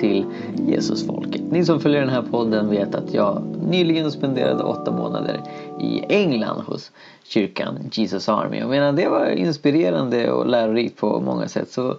[0.00, 0.24] Till
[0.68, 1.42] Jesusfolket.
[1.50, 5.40] Ni som följer den här podden vet att jag nyligen spenderade åtta månader
[5.80, 6.92] i England hos
[7.24, 8.62] kyrkan Jesus Army.
[8.62, 11.96] Och medan det var inspirerande och lärorikt på många sätt så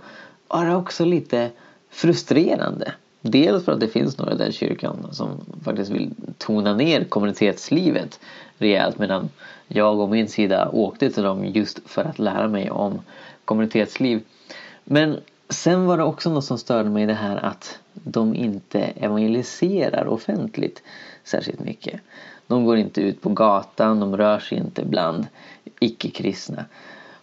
[0.48, 1.50] var det också lite
[1.90, 2.94] frustrerande.
[3.22, 5.30] Dels för att det finns några där i kyrkan som
[5.64, 8.20] faktiskt vill tona ner kommunitetslivet
[8.58, 9.30] rejält medan
[9.68, 13.02] jag och min sida åkte till dem just för att lära mig om
[13.46, 14.22] kommunitetsliv.
[14.84, 15.18] Men
[15.50, 20.84] sen var det också något som störde mig det här att de inte evangeliserar offentligt
[21.24, 22.02] särskilt mycket.
[22.48, 25.28] De går inte ut på gatan, de rör sig inte bland
[25.80, 26.66] icke-kristna.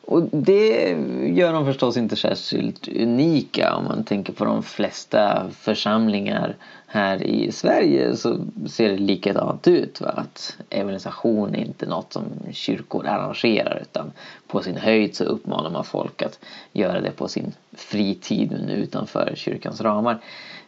[0.07, 6.57] Och det gör de förstås inte särskilt unika om man tänker på de flesta församlingar
[6.87, 8.39] här i Sverige så
[8.69, 10.01] ser det likadant ut.
[10.01, 10.09] Va?
[10.09, 14.13] Att evangelisation är inte något som kyrkor arrangerar utan
[14.47, 16.39] på sin höjd så uppmanar man folk att
[16.73, 20.19] göra det på sin fritid utanför kyrkans ramar.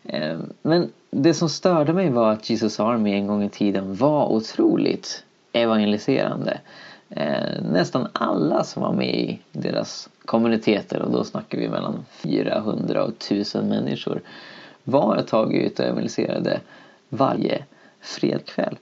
[0.04, 4.32] Eh, men det som störde mig var att Jesus Army en gång i tiden var
[4.32, 6.60] otroligt evangeliserande.
[7.10, 13.04] Eh, nästan alla som var med i deras kommuniteter och då snackar vi mellan 400
[13.04, 14.20] och 1000 människor
[14.84, 16.60] var ett tag ute och evangeliserade
[17.08, 17.64] varje
[18.00, 18.76] fredkväll.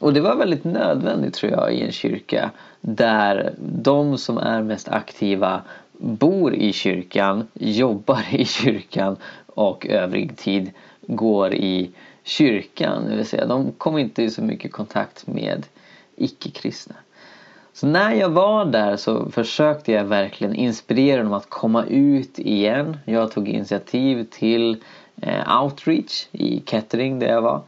[0.00, 4.88] Och det var väldigt nödvändigt tror jag i en kyrka där de som är mest
[4.88, 5.62] aktiva
[6.00, 10.70] bor i kyrkan, jobbar i kyrkan och övrig tid
[11.02, 11.90] går i
[12.22, 13.04] kyrkan.
[13.08, 15.66] Det vill säga de kommer inte i så mycket kontakt med
[16.16, 16.94] icke-kristna.
[17.72, 22.96] Så när jag var där så försökte jag verkligen inspirera dem att komma ut igen.
[23.04, 24.76] Jag tog initiativ till
[25.22, 27.62] eh, outreach i Kettering där jag var.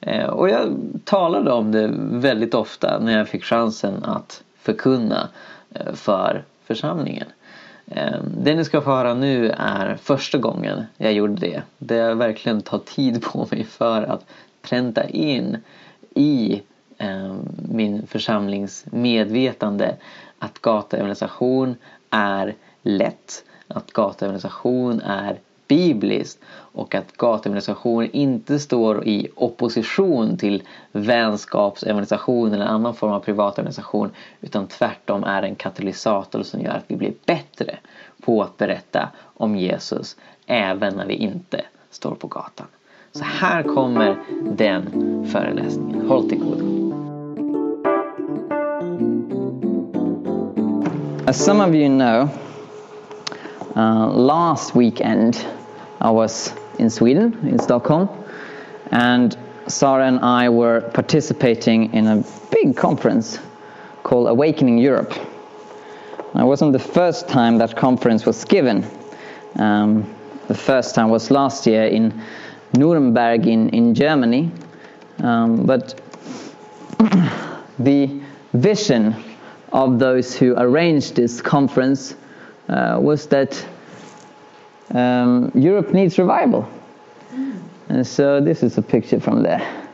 [0.00, 0.68] Eh, och jag
[1.04, 5.28] talade om det väldigt ofta när jag fick chansen att förkunna
[5.74, 7.26] eh, för församlingen.
[7.90, 11.62] Ehm, det ni ska få höra nu är första gången jag gjorde det.
[11.78, 14.24] Det har verkligen tar tid på mig för att
[14.62, 15.56] pränta in
[16.14, 16.62] i
[16.98, 19.96] ehm, min församlings medvetande
[20.38, 21.76] att gatuevangelisation
[22.10, 25.38] är lätt, att gatuevangelisation är
[25.68, 30.62] bibliskt och att gatuevangelisation inte står i opposition till
[30.92, 36.96] vänskapsevangelisation eller annan form av privatevangelisation utan tvärtom är en katalysator som gör att vi
[36.96, 37.78] blir bättre
[38.22, 42.66] på att berätta om Jesus även när vi inte står på gatan.
[43.12, 44.16] Så här kommer
[44.56, 44.84] den
[45.32, 46.08] föreläsningen.
[46.08, 46.78] Håll till godo.
[51.26, 52.28] As some of you know,
[53.76, 55.36] uh, last weekend
[56.00, 58.08] I was in Sweden, in Stockholm,
[58.90, 59.36] and
[59.66, 63.38] Sara and I were participating in a big conference
[64.02, 65.12] called Awakening Europe.
[66.34, 68.86] It wasn't the first time that conference was given.
[69.56, 70.14] Um,
[70.46, 72.22] the first time was last year in
[72.74, 74.52] Nuremberg in, in Germany.
[75.18, 76.00] Um, but
[77.78, 78.20] the
[78.52, 79.16] vision
[79.72, 82.14] of those who arranged this conference
[82.68, 83.66] uh, was that
[84.90, 86.68] um, Europe needs revival.
[87.88, 89.86] And so this is a picture from there.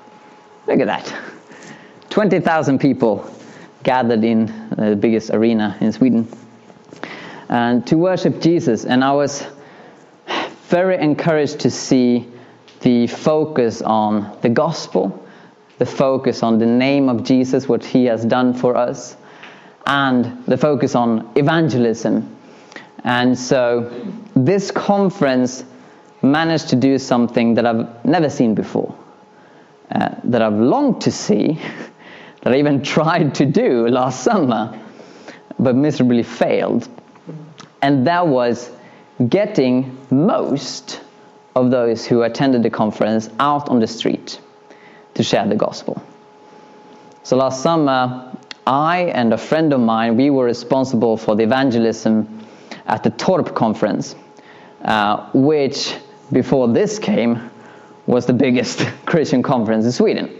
[0.66, 1.14] Look at that.
[2.10, 3.30] 20,000 people
[3.82, 4.46] gathered in
[4.76, 6.28] the biggest arena in Sweden
[7.48, 8.84] and to worship Jesus.
[8.84, 9.44] And I was
[10.68, 12.28] very encouraged to see
[12.80, 15.26] the focus on the gospel,
[15.78, 19.16] the focus on the name of Jesus, what he has done for us,
[19.86, 22.36] and the focus on evangelism.
[23.04, 23.90] And so
[24.34, 25.64] this conference
[26.22, 28.94] managed to do something that I've never seen before,
[29.90, 31.58] uh, that I've longed to see,
[32.42, 34.78] that I even tried to do last summer,
[35.58, 36.88] but miserably failed.
[37.82, 38.70] And that was
[39.28, 41.00] getting most
[41.54, 44.40] of those who attended the conference out on the street
[45.14, 46.02] to share the gospel.
[47.22, 48.36] So last summer,
[48.66, 52.46] I and a friend of mine, we were responsible for the evangelism
[52.86, 54.16] at the Torp conference,
[54.84, 55.96] uh, which
[56.32, 57.50] before this came
[58.06, 60.30] was the biggest Christian conference in Sweden.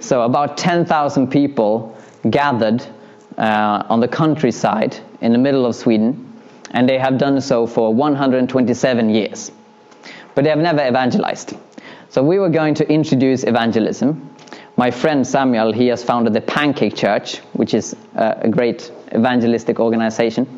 [0.00, 1.96] So about 10,000 people
[2.30, 2.84] gathered
[3.36, 6.40] uh, on the countryside in the middle of Sweden,
[6.70, 9.50] and they have done so for 127 years.
[10.34, 11.56] But they have never evangelized.
[12.10, 14.34] So we were going to introduce evangelism
[14.78, 20.57] my friend Samuel, he has founded the Pancake Church, which is a great evangelistic organization.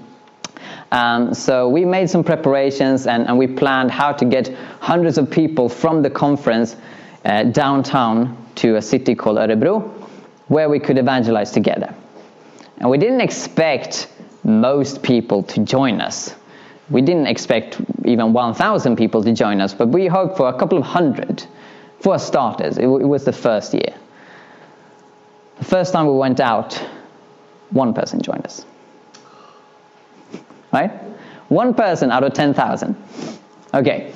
[0.93, 5.31] Um, so we made some preparations and, and, we planned how to get hundreds of
[5.31, 6.75] people from the conference
[7.25, 9.89] uh, downtown to a city called Örebro,
[10.49, 11.95] where we could evangelize together.
[12.79, 14.09] And we didn't expect
[14.43, 16.35] most people to join us.
[16.91, 20.77] we didn't expect even 1,000 people to join us, but we hoped for a couple
[20.77, 21.47] of hundred
[22.01, 22.79] for starters.
[22.79, 23.95] It, it was the first year.
[25.59, 26.75] The first time we went out,
[27.71, 28.65] one person joined us.
[30.73, 30.91] Right?
[31.49, 32.97] One person out of 10,000.
[33.75, 34.13] Okay.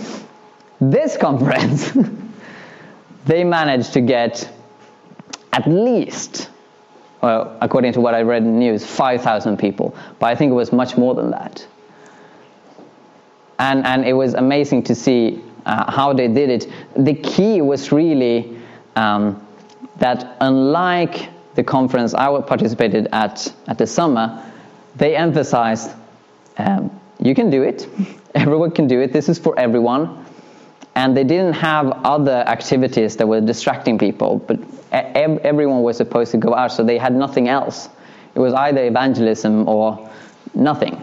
[0.80, 1.96] This conference,
[3.26, 4.50] they managed to get
[5.52, 6.50] at least,
[7.22, 9.96] well, according to what I read in the news, 5,000 people.
[10.18, 11.66] But I think it was much more than that.
[13.58, 16.72] And, and it was amazing to see uh, how they did it.
[16.96, 18.58] The key was really
[18.96, 19.46] um,
[19.98, 24.44] that, unlike the conference I participated at at the summer,
[24.96, 25.92] they emphasized
[26.58, 27.88] um, you can do it,
[28.34, 30.24] everyone can do it, this is for everyone.
[30.96, 34.60] And they didn't have other activities that were distracting people, but
[34.92, 37.88] everyone was supposed to go out, so they had nothing else.
[38.34, 40.08] It was either evangelism or
[40.54, 41.02] nothing.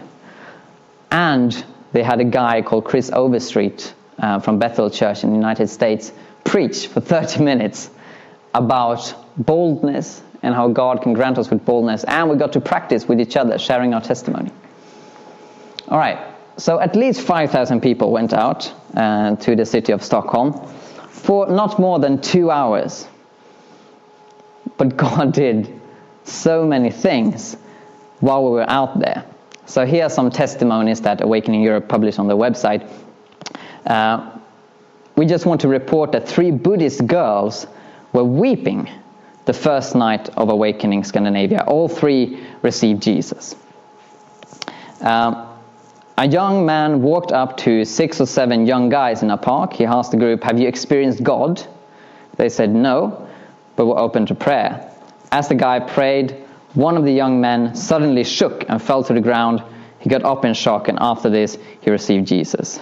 [1.10, 5.68] And they had a guy called Chris Overstreet uh, from Bethel Church in the United
[5.68, 6.12] States
[6.44, 7.90] preach for 30 minutes
[8.54, 12.04] about boldness and how God can grant us with boldness.
[12.04, 14.50] And we got to practice with each other, sharing our testimony.
[15.92, 16.18] All right,
[16.56, 20.54] so at least 5,000 people went out uh, to the city of Stockholm
[21.10, 23.06] for not more than two hours.
[24.78, 25.78] But God did
[26.24, 27.58] so many things
[28.20, 29.26] while we were out there.
[29.66, 32.90] So here are some testimonies that Awakening Europe published on their website.
[33.84, 34.30] Uh,
[35.14, 37.66] we just want to report that three Buddhist girls
[38.14, 38.88] were weeping
[39.44, 41.64] the first night of Awakening Scandinavia.
[41.66, 43.54] All three received Jesus.
[45.02, 45.50] Um,
[46.22, 49.72] a young man walked up to six or seven young guys in a park.
[49.72, 51.60] He asked the group, Have you experienced God?
[52.36, 53.28] They said no,
[53.74, 54.88] but were open to prayer.
[55.32, 59.20] As the guy prayed, one of the young men suddenly shook and fell to the
[59.20, 59.64] ground.
[59.98, 62.78] He got up in shock, and after this, he received Jesus.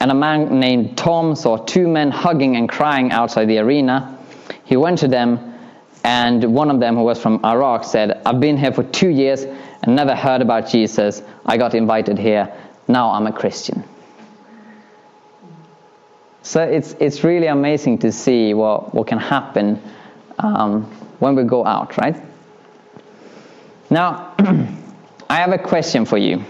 [0.00, 4.16] And a man named Tom saw two men hugging and crying outside the arena.
[4.64, 5.55] He went to them,
[6.06, 9.42] and one of them, who was from Iraq, said, I've been here for two years
[9.42, 11.20] and never heard about Jesus.
[11.44, 12.54] I got invited here.
[12.86, 13.82] Now I'm a Christian.
[16.42, 19.82] So it's, it's really amazing to see what, what can happen
[20.38, 20.84] um,
[21.18, 22.22] when we go out, right?
[23.90, 24.32] Now,
[25.28, 26.44] I have a question for you.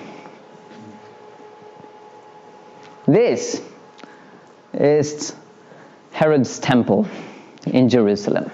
[3.06, 3.62] This
[4.74, 5.34] is
[6.12, 7.08] Herod's temple
[7.64, 8.50] in Jerusalem.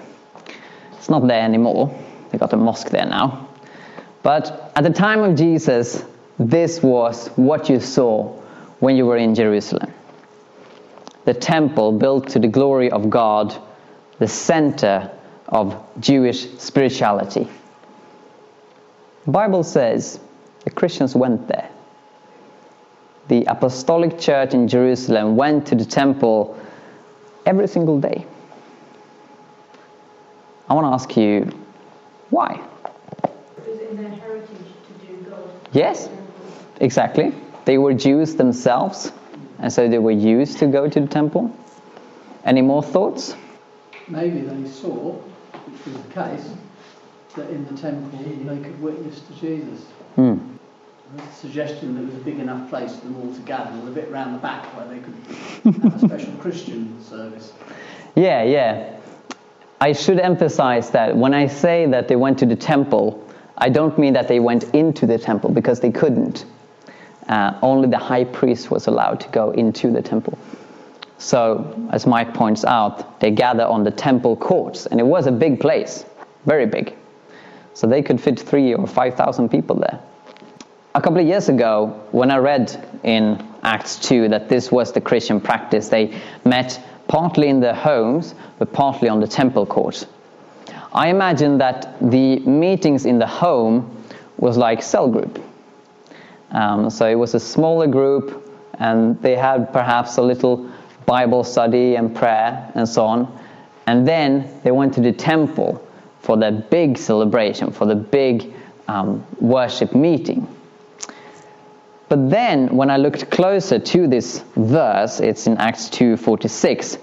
[1.03, 1.93] It's not there anymore.
[2.29, 3.49] They got a mosque there now.
[4.21, 6.01] But at the time of Jesus,
[6.39, 8.31] this was what you saw
[8.79, 9.93] when you were in Jerusalem.
[11.25, 13.53] The temple built to the glory of God,
[14.19, 15.11] the center
[15.49, 17.49] of Jewish spirituality.
[19.25, 20.21] The Bible says
[20.63, 21.69] the Christians went there.
[23.27, 26.57] The apostolic church in Jerusalem went to the temple
[27.45, 28.25] every single day.
[30.73, 31.51] I want to ask you,
[32.31, 32.59] why?
[33.67, 34.49] Is it in their heritage
[34.87, 35.47] to do God?
[35.71, 36.09] Yes,
[36.81, 37.31] exactly.
[37.65, 39.11] They were Jews themselves,
[39.59, 41.55] and so they were used to go to the temple.
[42.43, 43.35] Any more thoughts?
[44.07, 46.49] Maybe they saw, which was the case,
[47.35, 49.81] that in the temple they could witness to Jesus.
[50.15, 50.37] Hmm.
[51.15, 53.89] The suggestion that it was a big enough place for them all to gather, with
[53.89, 57.53] a bit round the back where they could have a special Christian service.
[58.15, 59.01] Yeah, yeah.
[59.81, 63.27] I should emphasize that when I say that they went to the temple,
[63.57, 66.45] I don't mean that they went into the temple because they couldn't.
[67.27, 70.37] Uh, only the high priest was allowed to go into the temple.
[71.17, 75.31] So, as Mike points out, they gather on the temple courts, and it was a
[75.31, 76.03] big place,
[76.45, 76.93] very big.
[77.73, 79.99] So they could fit three or five thousand people there.
[80.95, 85.01] A couple of years ago, when I read in Acts 2 that this was the
[85.01, 90.05] Christian practice, they met partly in their homes, but partly on the temple court.
[90.93, 94.03] I imagine that the meetings in the home
[94.37, 95.41] was like cell group.
[96.51, 98.47] Um, so it was a smaller group,
[98.79, 100.69] and they had perhaps a little
[101.05, 103.39] Bible study and prayer and so on.
[103.87, 105.85] And then they went to the temple
[106.21, 108.53] for the big celebration, for the big
[108.87, 110.47] um, worship meeting.
[112.09, 116.97] But then, when I looked closer to this verse, it's in Acts 2:46,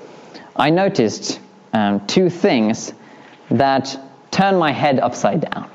[0.57, 1.40] I noticed
[1.73, 2.92] um, two things
[3.50, 3.99] that
[4.30, 5.71] turned my head upside down.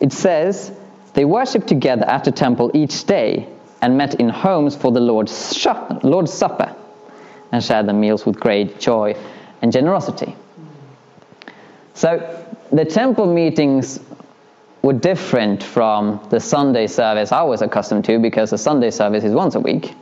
[0.00, 0.72] It says,
[1.14, 3.48] They worshipped together at the temple each day
[3.80, 5.66] and met in homes for the Lord's,
[6.02, 6.74] Lord's Supper
[7.50, 9.14] and shared the meals with great joy
[9.60, 10.34] and generosity.
[11.94, 14.00] So, the temple meetings
[14.82, 19.32] were different from the Sunday service I was accustomed to because the Sunday service is
[19.32, 19.94] once a week.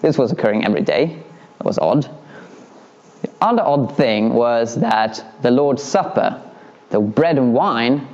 [0.00, 1.20] This was occurring every day.
[1.60, 2.08] It was odd.
[3.22, 6.40] The other odd thing was that the Lord's Supper,
[6.90, 8.06] the bread and wine,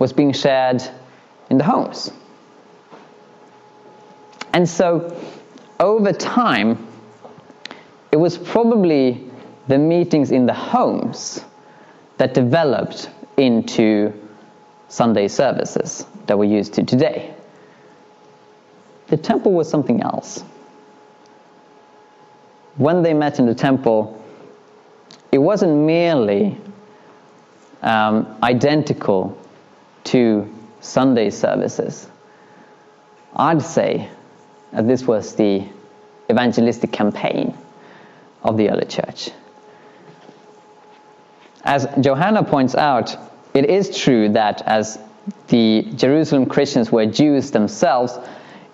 [0.00, 0.82] was being shared
[1.48, 2.10] in the homes.
[4.52, 5.16] And so,
[5.78, 6.88] over time,
[8.10, 9.30] it was probably
[9.68, 11.44] the meetings in the homes
[12.16, 14.12] that developed into
[14.88, 17.34] Sunday services that we're used to today.
[19.08, 20.42] The temple was something else.
[22.76, 24.22] When they met in the temple,
[25.30, 26.56] it wasn't merely
[27.82, 29.38] um, identical
[30.04, 32.08] to Sunday services.
[33.34, 34.08] I'd say
[34.72, 35.66] that this was the
[36.30, 37.56] evangelistic campaign
[38.42, 39.30] of the early church.
[41.64, 43.16] As Johanna points out,
[43.58, 44.98] it is true that as
[45.48, 48.16] the Jerusalem Christians were Jews themselves,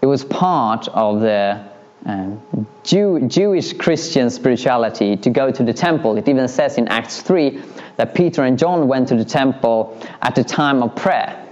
[0.02, 1.64] it was part of the
[2.04, 6.18] um, Jew, Jewish Christian spirituality to go to the temple.
[6.18, 7.62] It even says in Acts 3
[7.96, 11.46] that Peter and John went to the temple at the time of prayer.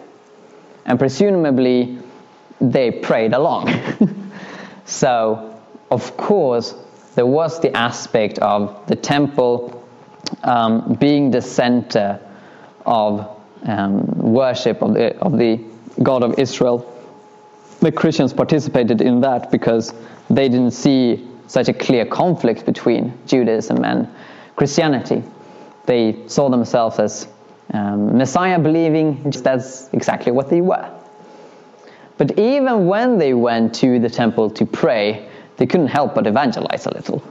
[0.84, 1.98] And presumably,
[2.60, 3.72] they prayed along.
[4.84, 5.58] so,
[5.90, 6.74] of course,
[7.14, 9.88] there was the aspect of the temple
[10.42, 12.20] um, being the center
[12.86, 15.60] of um, worship of the, of the
[16.02, 16.88] God of Israel.
[17.80, 19.92] The Christians participated in that because
[20.30, 24.08] they didn't see such a clear conflict between Judaism and
[24.56, 25.22] Christianity.
[25.86, 27.28] They saw themselves as
[27.72, 30.90] um, Messiah believing, that's exactly what they were.
[32.18, 36.86] But even when they went to the temple to pray, they couldn't help but evangelize
[36.86, 37.22] a little.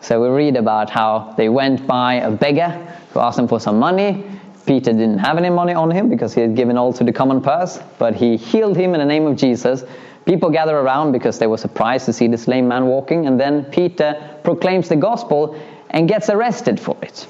[0.00, 2.70] So we read about how they went by a beggar
[3.12, 4.24] who asked them for some money.
[4.66, 7.40] Peter didn't have any money on him because he had given all to the common
[7.40, 9.84] purse, but he healed him in the name of Jesus.
[10.26, 13.64] People gather around because they were surprised to see this lame man walking, and then
[13.64, 15.58] Peter proclaims the gospel
[15.90, 17.26] and gets arrested for it.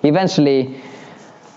[0.00, 0.80] He eventually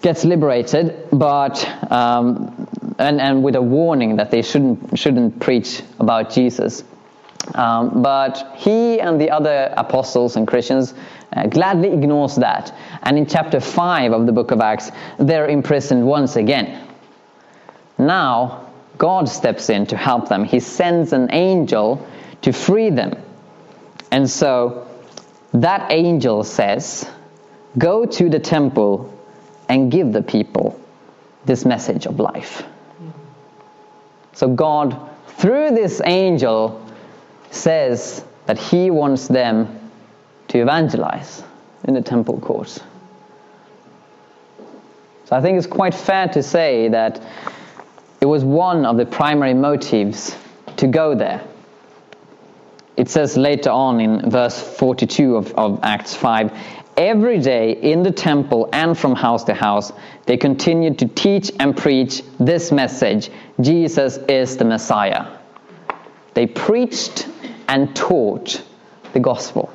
[0.02, 2.68] gets liberated, but um,
[3.00, 6.84] and, and with a warning that they shouldn't shouldn't preach about Jesus.
[7.54, 10.94] Um, but he and the other apostles and Christians
[11.34, 12.74] uh, gladly ignores that.
[13.04, 16.88] And in chapter 5 of the book of Acts, they're imprisoned once again.
[17.98, 20.44] Now, God steps in to help them.
[20.44, 22.06] He sends an angel
[22.42, 23.22] to free them.
[24.12, 24.88] And so,
[25.54, 27.10] that angel says,
[27.78, 29.14] Go to the temple
[29.68, 30.80] and give the people
[31.46, 32.64] this message of life.
[34.34, 34.98] So, God,
[35.28, 36.85] through this angel,
[37.56, 39.92] says that he wants them
[40.50, 41.44] to evangelize
[41.86, 42.80] in the temple courts.
[45.26, 47.22] So I think it's quite fair to say that
[48.22, 50.38] it was one of the primary motives
[50.78, 51.42] to go there.
[52.96, 56.52] It says later on in verse 42 of, of Acts 5
[56.98, 59.92] Every day in the temple and from house to house,
[60.28, 65.28] they continued to teach and preach this message Jesus is the Messiah.
[66.36, 67.28] They preached
[67.68, 68.64] and taught
[69.14, 69.72] the gospel,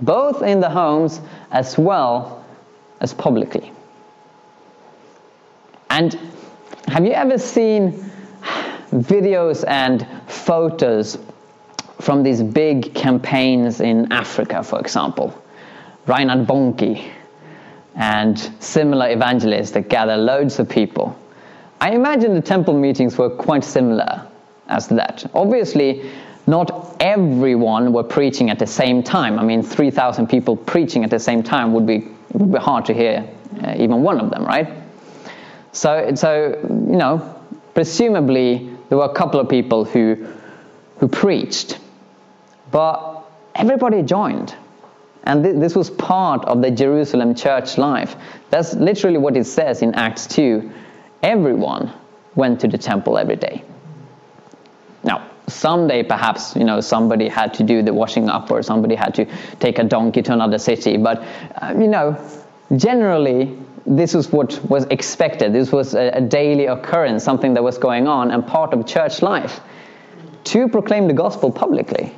[0.00, 2.44] both in the homes as well
[3.00, 3.72] as publicly.
[5.90, 6.18] And
[6.88, 7.92] have you ever seen
[8.90, 11.18] videos and photos
[12.00, 15.42] from these big campaigns in Africa, for example?
[16.06, 17.10] Reinhard Bonnke
[17.96, 21.18] and similar evangelists that gather loads of people.
[21.80, 24.26] I imagine the temple meetings were quite similar
[24.68, 25.28] as that.
[25.34, 26.10] Obviously,
[26.46, 29.38] not everyone were preaching at the same time.
[29.38, 32.94] I mean, 3,000 people preaching at the same time would be, would be hard to
[32.94, 33.28] hear
[33.62, 34.68] uh, even one of them, right?
[35.72, 37.34] So, so, you know,
[37.74, 40.26] presumably there were a couple of people who,
[40.98, 41.78] who preached,
[42.70, 43.24] but
[43.54, 44.54] everybody joined.
[45.24, 48.14] And th- this was part of the Jerusalem church life.
[48.50, 50.70] That's literally what it says in Acts 2.
[51.22, 51.92] Everyone
[52.36, 53.64] went to the temple every day.
[55.48, 59.26] Someday perhaps you know somebody had to do the washing up or somebody had to
[59.60, 60.96] take a donkey to another city.
[60.96, 61.22] But
[61.62, 62.16] uh, you know
[62.76, 65.52] generally this was what was expected.
[65.52, 69.22] This was a, a, daily occurrence something that was going on and part of church
[69.22, 69.60] life
[70.44, 72.12] to proclaim the gospel publicly.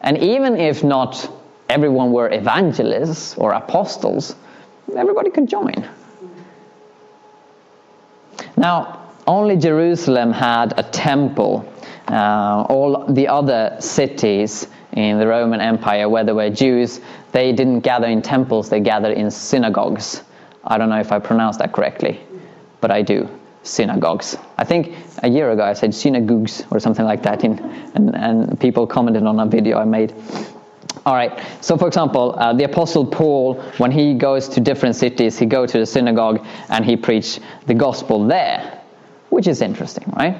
[0.00, 1.30] And even if not
[1.68, 4.34] everyone were evangelists or apostles
[4.96, 5.88] everybody could join.
[8.56, 11.66] Now only jerusalem had a temple
[12.08, 17.00] uh, all the other cities in the Roman Empire where there were Jews,
[17.32, 20.22] they didn't gather in temples, they gathered in synagogues.
[20.62, 22.20] I don't know if I pronounced that correctly.
[22.84, 23.26] but I do
[23.62, 24.36] synagogues.
[24.58, 27.58] I think a year ago I said synagogues or something like that, in,
[27.94, 30.12] and, and people commented on a video I made.
[31.06, 31.32] All right.
[31.62, 35.72] So, for example, uh, the Apostle Paul, when he goes to different cities, he goes
[35.72, 38.82] to the synagogue and he preach the gospel there,
[39.30, 40.36] which is interesting, right?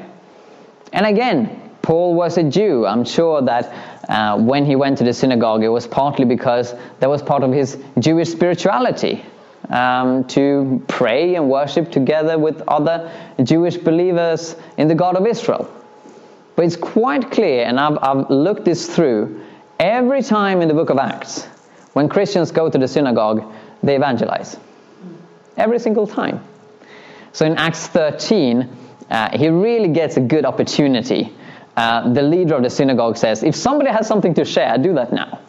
[0.95, 2.87] And again, Paul was a Jew.
[2.87, 7.11] I'm sure that uh, when he went to the synagogue, it was partly because that
[7.11, 9.25] was part of his Jewish spirituality
[9.69, 13.11] um, to pray and worship together with other
[13.43, 15.69] Jewish believers in the God of Israel.
[16.55, 19.43] But it's quite clear, and I've, I've looked this through,
[19.81, 21.43] every time in the book of Acts,
[21.95, 23.43] when Christians go to the synagogue,
[23.83, 24.57] they evangelize.
[25.57, 26.45] Every single time.
[27.33, 31.33] So in Acts 13, uh, he really gets a good opportunity.
[31.77, 35.13] Uh, the leader of the synagogue says, If somebody has something to share, do that
[35.13, 35.41] now.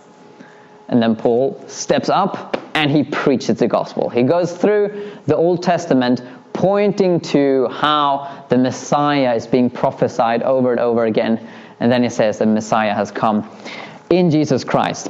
[0.87, 4.09] And then Paul steps up and he preaches the gospel.
[4.09, 6.21] He goes through the Old Testament
[6.53, 11.47] pointing to how the Messiah is being prophesied over and over again.
[11.79, 13.49] And then he says the Messiah has come
[14.09, 15.09] in Jesus Christ.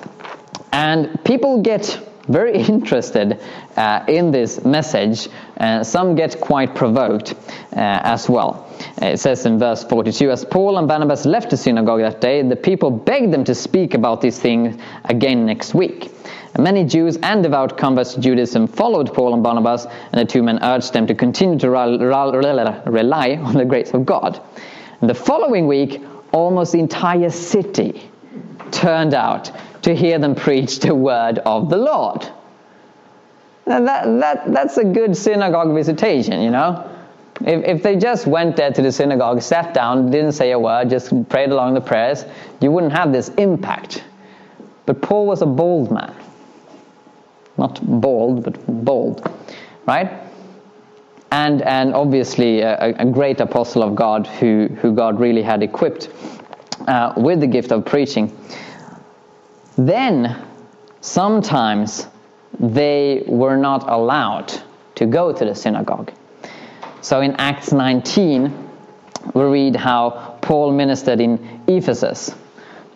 [0.71, 3.39] And people get very interested
[3.75, 5.29] uh, in this message.
[5.57, 7.35] Uh, some get quite provoked uh,
[7.75, 8.69] as well.
[9.01, 12.55] It says in verse 42 As Paul and Barnabas left the synagogue that day, the
[12.55, 16.11] people begged them to speak about these things again next week.
[16.57, 20.59] Many Jews and devout converts to Judaism followed Paul and Barnabas, and the two men
[20.63, 24.41] urged them to continue to rely on the grace of God.
[25.01, 26.01] And the following week,
[26.31, 28.09] almost the entire city
[28.71, 29.51] turned out
[29.85, 32.27] to hear them preach the word of the Lord.
[33.67, 36.89] Now that, that, that's a good synagogue visitation, you know.
[37.41, 40.89] If, if they just went there to the synagogue, sat down, didn't say a word,
[40.89, 42.25] just prayed along the prayers,
[42.61, 44.03] you wouldn't have this impact.
[44.87, 46.15] But Paul was a bold man.
[47.55, 49.31] Not bold, but bold.
[49.85, 50.11] Right?
[51.31, 56.09] And, and obviously a, a great apostle of God who, who God really had equipped
[56.87, 58.35] uh, with the gift of preaching.
[59.77, 60.35] Then,
[61.01, 62.07] sometimes
[62.59, 64.53] they were not allowed
[64.95, 66.11] to go to the synagogue.
[67.01, 68.53] So in Acts 19,
[69.33, 72.33] we read how Paul ministered in Ephesus,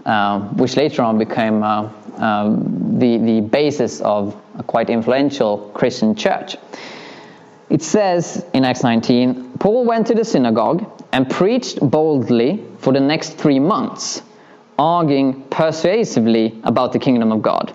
[0.05, 6.15] uh, which later on became uh, um, the, the basis of a quite influential Christian
[6.15, 6.55] church.
[7.69, 12.99] It says in Acts 19 Paul went to the synagogue and preached boldly for the
[12.99, 14.21] next three months,
[14.79, 17.73] arguing persuasively about the kingdom of God.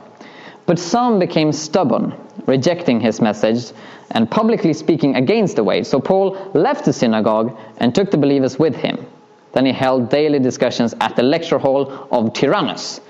[0.67, 2.15] But some became stubborn,
[2.47, 3.73] rejecting his message
[4.13, 5.83] and publicly speaking against the way.
[5.83, 9.07] So Paul left the synagogue and took the believers with him.
[9.53, 13.01] Then he held daily discussions at the lecture hall of Tyrannus.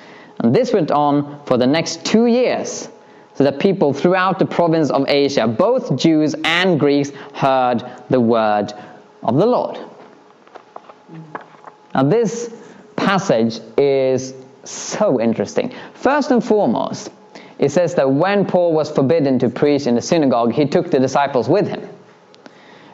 [0.41, 2.89] And this went on for the next two years,
[3.35, 8.73] so that people throughout the province of Asia, both Jews and Greeks, heard the word
[9.23, 9.79] of the Lord.
[11.95, 12.53] Now, this
[12.97, 15.75] passage is so interesting.
[15.95, 17.11] First and foremost,
[17.59, 20.99] it says that when Paul was forbidden to preach in the synagogue, he took the
[20.99, 21.89] disciples with him.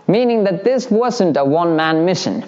[0.06, 2.44] Meaning that this wasn't a one man mission.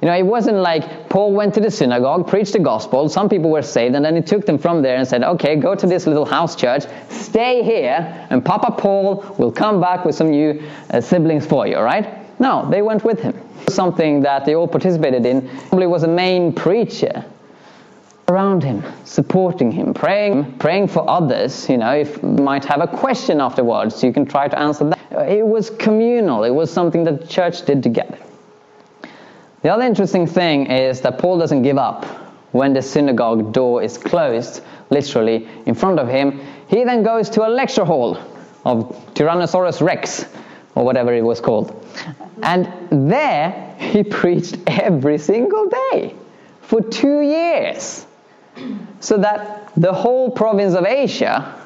[0.00, 3.50] You know, it wasn't like Paul went to the synagogue, preached the gospel, some people
[3.50, 6.06] were saved, and then he took them from there and said, okay, go to this
[6.06, 11.00] little house church, stay here, and Papa Paul will come back with some new uh,
[11.00, 12.27] siblings for you, all right?
[12.38, 13.34] No, they went with him.
[13.68, 17.24] Something that they all participated in probably was a main preacher
[18.28, 21.68] around him, supporting him, praying, praying for others.
[21.68, 25.28] You know, if you might have a question afterwards, you can try to answer that.
[25.28, 26.44] It was communal.
[26.44, 28.18] It was something that the church did together.
[29.62, 32.04] The other interesting thing is that Paul doesn't give up
[32.52, 36.40] when the synagogue door is closed, literally in front of him.
[36.68, 38.18] He then goes to a lecture hall
[38.64, 40.26] of Tyrannosaurus Rex,
[40.78, 41.74] or whatever it was called.
[42.40, 42.72] And
[43.10, 46.14] there he preached every single day
[46.60, 48.06] for two years.
[49.00, 51.60] So that the whole province of Asia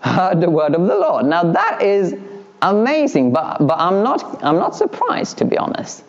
[0.00, 1.26] heard the word of the Lord.
[1.26, 2.16] Now that is
[2.62, 6.02] amazing, but, but I'm, not, I'm not surprised to be honest.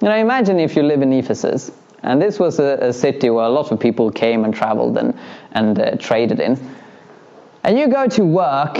[0.00, 1.72] You know, imagine if you live in Ephesus,
[2.04, 5.18] and this was a, a city where a lot of people came and traveled and,
[5.52, 6.56] and uh, traded in.
[7.64, 8.78] And you go to work,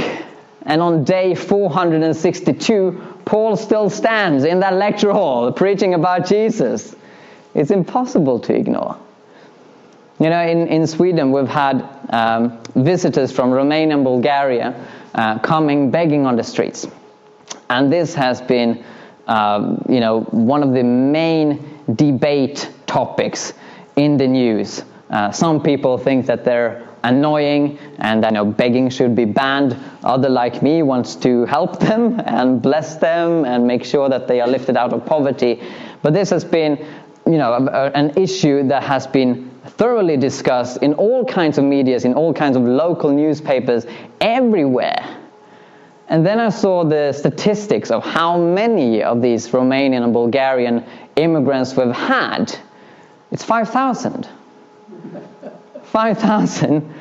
[0.67, 6.95] and on day 462, Paul still stands in that lecture hall preaching about Jesus.
[7.55, 8.99] It's impossible to ignore.
[10.19, 14.75] You know, in, in Sweden, we've had um, visitors from Romania and Bulgaria
[15.15, 16.87] uh, coming begging on the streets.
[17.71, 18.85] And this has been
[19.27, 23.53] um, you know, one of the main debate topics
[23.97, 29.15] in the news Uh, some people think that they're annoying and you know, begging should
[29.15, 29.77] be banned.
[30.05, 34.41] Other, like me, wants to help them and bless them and make sure that they
[34.41, 35.63] are lifted out of poverty.
[36.03, 36.77] But this has been,
[37.27, 42.15] you know, an issue that has been thoroughly discussed in all kinds of medias, in
[42.15, 43.87] all kinds of local newspapers,
[44.21, 45.17] everywhere.
[46.09, 50.85] And then I saw the statistics of how many of these Romanian and Bulgarian
[51.17, 52.57] immigrants we've had.
[53.33, 54.29] It's 5,000.
[55.83, 56.95] 5,000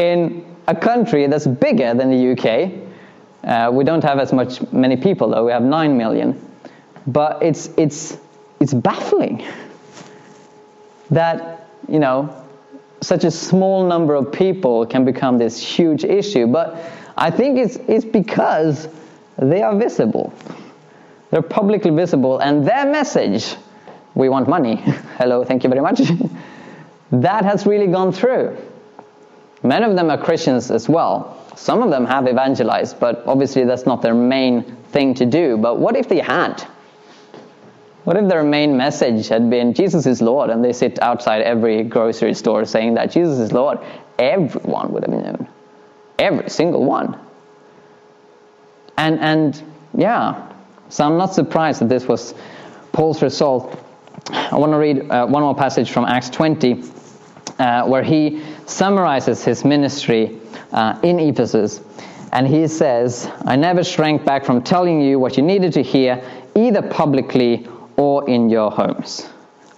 [0.00, 2.72] in a country that's bigger than the UK.
[3.44, 5.44] Uh, we don't have as much many people though.
[5.44, 6.40] We have 9 million.
[7.06, 8.18] But it's it's
[8.60, 9.46] it's baffling
[11.10, 12.44] that, you know,
[13.00, 16.46] such a small number of people can become this huge issue.
[16.46, 16.76] But
[17.16, 18.88] I think it's, it's because
[19.38, 20.32] they are visible.
[21.30, 23.56] They're publicly visible, and their message,
[24.14, 24.76] we want money,
[25.16, 26.00] hello, thank you very much,
[27.12, 28.56] that has really gone through.
[29.62, 31.36] Many of them are Christians as well.
[31.54, 35.58] Some of them have evangelized, but obviously that's not their main thing to do.
[35.58, 36.62] But what if they had?
[38.04, 41.82] What if their main message had been Jesus is Lord and they sit outside every
[41.82, 43.78] grocery store saying that Jesus is Lord?
[44.18, 45.48] Everyone would have known.
[46.18, 47.18] Every single one.
[48.96, 49.62] And, and
[49.94, 50.50] yeah,
[50.88, 52.34] so I'm not surprised that this was
[52.92, 53.78] Paul's result.
[54.30, 56.82] I want to read uh, one more passage from Acts 20
[57.58, 60.38] uh, where he summarizes his ministry
[60.72, 61.80] uh, in Ephesus.
[62.32, 66.22] And he says, I never shrank back from telling you what you needed to hear,
[66.54, 69.28] either publicly or in your homes.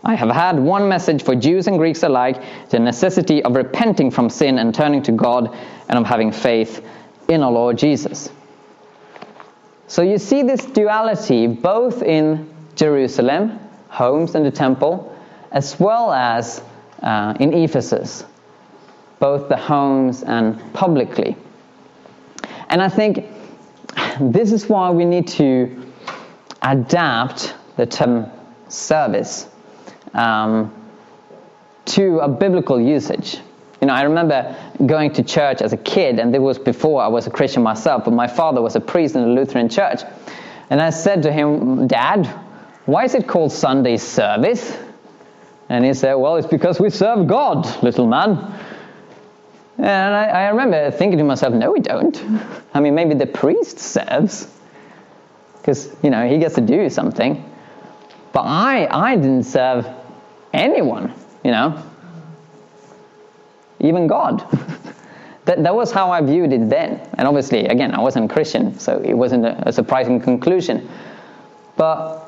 [0.04, 4.28] I have had one message for Jews and Greeks alike the necessity of repenting from
[4.28, 5.56] sin and turning to God
[5.88, 6.84] and of having faith
[7.28, 8.30] in our Lord Jesus.
[9.86, 15.16] So you see this duality both in Jerusalem, homes and the temple,
[15.52, 16.62] as well as
[17.02, 18.24] uh, in Ephesus,
[19.22, 21.36] both the homes and publicly.
[22.68, 23.24] And I think
[24.20, 25.92] this is why we need to
[26.60, 28.26] adapt the term
[28.66, 29.48] service
[30.12, 30.74] um,
[31.84, 33.38] to a biblical usage.
[33.80, 34.56] You know, I remember
[34.86, 38.04] going to church as a kid, and this was before I was a Christian myself,
[38.04, 40.00] but my father was a priest in a Lutheran church.
[40.68, 42.26] And I said to him, Dad,
[42.86, 44.76] why is it called Sunday service?
[45.68, 48.58] And he said, Well, it's because we serve God, little man.
[49.78, 52.20] And I, I remember thinking to myself, No, we don't.
[52.74, 54.48] I mean, maybe the priest serves,
[55.58, 57.48] because, you know, he gets to do something.
[58.32, 59.86] But I, I didn't serve
[60.52, 61.12] anyone,
[61.44, 61.82] you know,
[63.80, 64.46] even God.
[65.44, 67.06] that, that was how I viewed it then.
[67.14, 70.88] And obviously, again, I wasn't Christian, so it wasn't a, a surprising conclusion.
[71.76, 72.20] But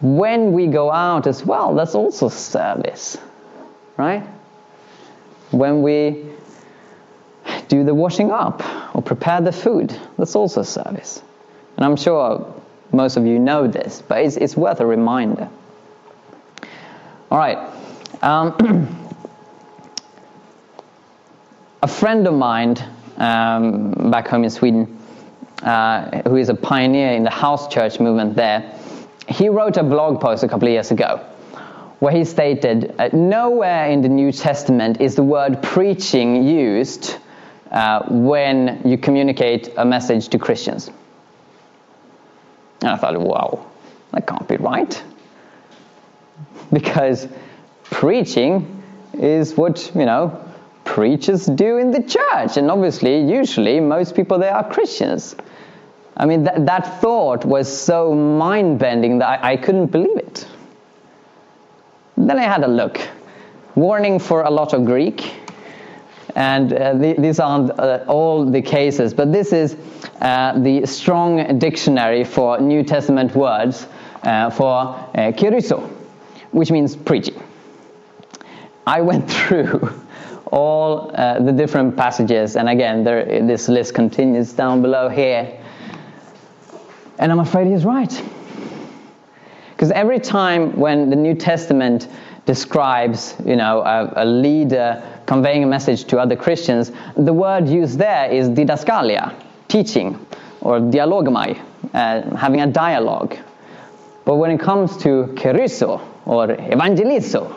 [0.00, 3.18] when we go out as well, that's also service,
[3.96, 4.22] right?
[5.50, 6.24] When we
[7.68, 8.62] do the washing up
[8.94, 11.22] or prepare the food, that's also service.
[11.76, 12.54] And I'm sure
[12.92, 15.48] most of you know this, but it's, it's worth a reminder.
[17.30, 17.58] All right.
[18.22, 18.96] Um,
[21.82, 22.76] a friend of mine
[23.18, 24.98] um, back home in Sweden,
[25.62, 28.74] uh, who is a pioneer in the house church movement there,
[29.28, 31.24] he wrote a blog post a couple of years ago
[31.98, 37.16] where he stated uh, nowhere in the New Testament is the word preaching used
[37.70, 40.90] uh, when you communicate a message to Christians.
[42.80, 43.66] And I thought, wow,
[44.12, 45.02] that can't be right.
[46.72, 47.28] Because
[47.84, 48.82] preaching
[49.14, 50.44] is what, you know,
[50.84, 52.56] preachers do in the church.
[52.56, 55.34] And obviously, usually, most people there are Christians.
[56.16, 60.46] I mean, that, that thought was so mind bending that I, I couldn't believe it.
[62.16, 63.00] Then I had a look.
[63.74, 65.37] Warning for a lot of Greek.
[66.34, 69.76] And uh, the, these aren't uh, all the cases, but this is
[70.20, 73.86] uh, the strong dictionary for New Testament words
[74.22, 75.88] uh, for uh, kerusso,
[76.50, 77.42] which means preaching.
[78.86, 80.02] I went through
[80.50, 85.60] all uh, the different passages, and again, there, this list continues down below here.
[87.18, 88.24] And I'm afraid he's right.
[89.70, 92.08] Because every time when the New Testament
[92.46, 97.98] describes, you know, a, a, leader conveying a message to other Christians, the word used
[97.98, 99.34] there is didaskalia,
[99.68, 100.26] teaching,
[100.62, 101.60] or dialogomai,
[101.92, 103.36] uh, having a dialogue.
[104.24, 107.54] But when it comes to kerusso, or evangelizo,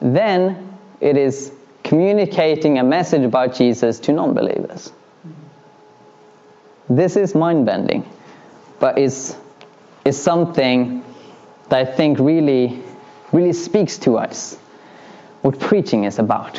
[0.00, 4.90] then it is communicating a message about Jesus to non-believers.
[6.88, 8.08] This is mind-bending,
[8.80, 9.36] but it's,
[10.06, 11.04] it's something
[11.68, 12.82] that I think really,
[13.32, 14.56] really speaks to us
[15.44, 16.58] what preaching is about.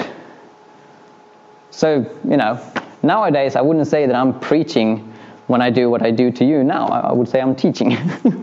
[1.71, 2.61] So, you know,
[3.01, 5.11] nowadays I wouldn't say that I'm preaching
[5.47, 6.85] when I do what I do to you now.
[6.85, 7.97] I would say I'm teaching.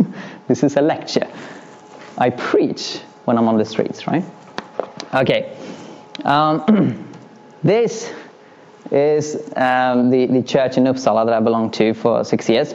[0.49, 1.29] this is a lecture.
[2.19, 4.25] I preach when I'm on the streets, right?
[5.15, 5.57] Okay.
[6.25, 7.09] Um,
[7.63, 8.13] this
[8.91, 12.75] is um, the, the church in Uppsala that I belonged to for six years.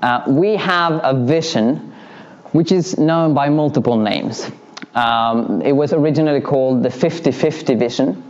[0.00, 1.92] Uh, we have a vision
[2.52, 4.48] which is known by multiple names.
[4.94, 8.22] Um, it was originally called the 50 50 vision.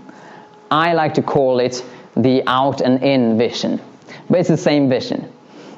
[0.70, 1.84] I like to call it
[2.16, 3.80] the out and in vision,
[4.30, 5.30] but it's the same vision.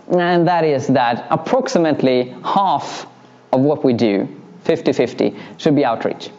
[0.09, 3.07] And that is that approximately half
[3.53, 4.29] of what we do,
[4.64, 6.31] 50 50, should be outreach.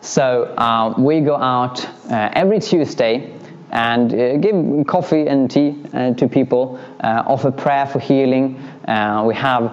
[0.00, 3.37] So uh, we go out uh, every Tuesday
[3.70, 8.56] and uh, give coffee and tea uh, to people, uh, offer prayer for healing.
[8.86, 9.70] Uh, we have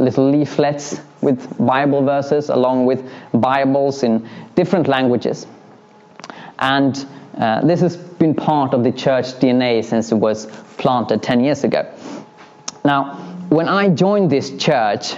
[0.00, 5.46] little leaflets with Bible verses along with Bibles in different languages.
[6.58, 6.94] And
[7.64, 10.46] this has been part of the church DNA since it was
[10.78, 11.92] planted 10 years ago.
[12.84, 13.14] Now,
[13.48, 15.14] when I joined this church,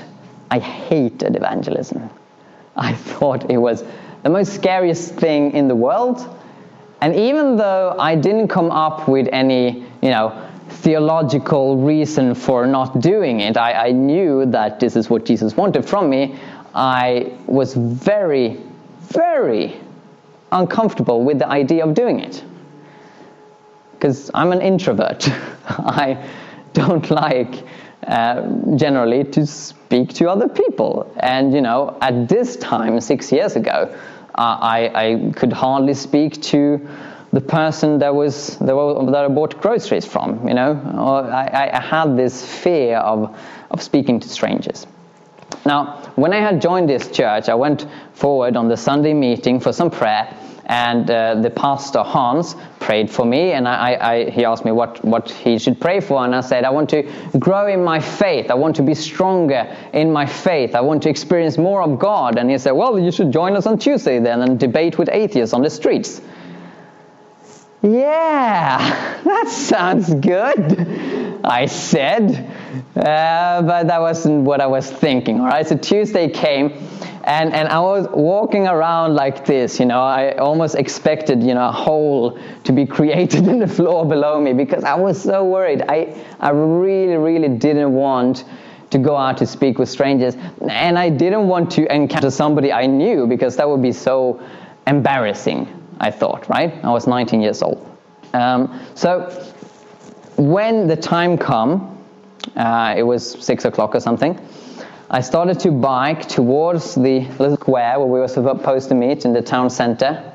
[0.51, 2.11] I hated evangelism.
[2.77, 3.85] I thought it was
[4.23, 6.19] the most scariest thing in the world.
[7.01, 13.01] And even though I didn't come up with any, you know, theological reason for not
[13.01, 16.39] doing it, I, I knew that this is what Jesus wanted from me.
[16.75, 18.61] I was very,
[19.01, 19.81] very
[20.53, 22.45] uncomfortable with the idea of doing it.
[23.93, 25.29] Because I'm an introvert.
[25.69, 26.29] I
[26.73, 27.65] don't like
[28.07, 31.13] uh, generally to speak to other people.
[31.19, 33.95] And, you know, at this time, six years ago,
[34.35, 36.89] I, I could hardly speak to
[37.33, 40.49] the person that was that, I bought groceries from.
[40.49, 40.73] You know,
[41.31, 43.37] I, I had this fear of
[43.71, 44.87] of speaking to strangers.
[45.65, 49.73] Now, when I had joined this church, I went forward on the Sunday meeting for
[49.73, 50.35] some prayer,
[50.71, 55.05] and uh, the pastor Hans prayed for me, and I, I, he asked me what,
[55.05, 57.03] what he should pray for, and I said, I want to
[57.41, 58.53] grow in my faith.
[58.53, 60.77] I want to be stronger in my faith.
[60.77, 62.39] I want to experience more of God.
[62.39, 65.53] And he said, Well, you should join us on Tuesday then and debate with atheists
[65.53, 66.21] on the streets.
[67.83, 68.79] Yeah,
[69.25, 72.49] that sounds good, I said.
[72.95, 75.67] Uh, but that wasn't what I was thinking, all right?
[75.67, 76.69] So Tuesday came
[77.25, 80.01] and and I was walking around like this, you know.
[80.01, 84.53] I almost expected, you know, a hole to be created in the floor below me
[84.53, 85.83] because I was so worried.
[85.89, 88.45] I I really really didn't want
[88.91, 90.37] to go out to speak with strangers,
[90.69, 94.43] and I didn't want to encounter somebody I knew because that would be so
[94.87, 95.77] embarrassing.
[96.01, 96.73] I thought, right?
[96.83, 97.87] I was 19 years old.
[98.33, 99.29] Um, so
[100.37, 101.99] when the time come,
[102.57, 104.39] uh, it was six o'clock or something.
[105.13, 109.33] I started to bike towards the little square where we were supposed to meet in
[109.33, 110.33] the town center.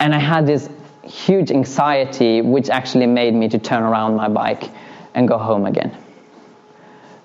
[0.00, 0.68] And I had this
[1.04, 4.70] huge anxiety, which actually made me to turn around my bike
[5.14, 5.96] and go home again.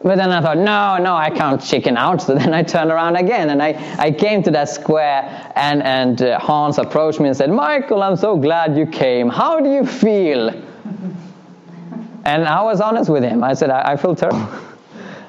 [0.03, 2.21] But then I thought, no, no, I can't chicken out.
[2.27, 6.21] So then I turned around again and I, I came to that square and, and
[6.21, 9.29] uh, Hans approached me and said, Michael, I'm so glad you came.
[9.29, 10.51] How do you feel?
[12.25, 13.41] And I was honest with him.
[13.41, 14.49] I said, I, I feel terrible.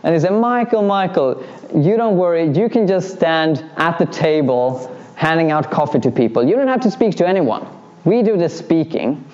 [0.02, 2.50] And he said, Michael, Michael, you don't worry.
[2.50, 6.46] You can just stand at the table handing out coffee to people.
[6.46, 7.66] You don't have to speak to anyone.
[8.04, 9.24] We do the speaking,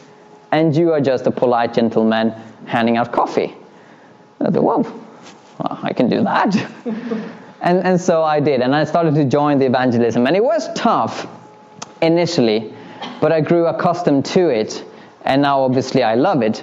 [0.50, 2.30] and you are just a polite gentleman
[2.66, 3.54] handing out coffee.
[4.40, 4.82] I well,
[5.58, 6.56] well I can do that.
[7.60, 8.60] and, and so I did.
[8.60, 10.26] And I started to join the evangelism.
[10.26, 11.26] And it was tough
[12.00, 12.72] initially,
[13.20, 14.84] but I grew accustomed to it.
[15.24, 16.62] And now, obviously, I love it.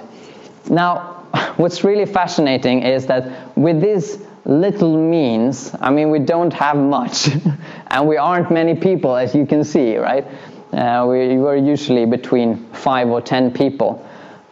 [0.70, 1.11] Now,
[1.56, 7.28] what's really fascinating is that with these little means, I mean, we don't have much,
[7.88, 10.26] and we aren't many people, as you can see, right?
[10.72, 14.06] Uh, we were usually between five or ten people.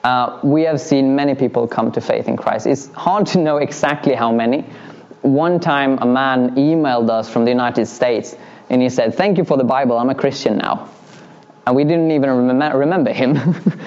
[0.05, 2.67] Uh, we have seen many people come to faith in Christ.
[2.67, 4.63] It's hard to know exactly how many.
[5.23, 8.37] One time, a man emailed us from the United States,
[8.71, 9.99] and he said, "Thank you for the Bible.
[9.99, 10.89] I'm a Christian now."
[11.71, 13.39] And we didn't even remember him.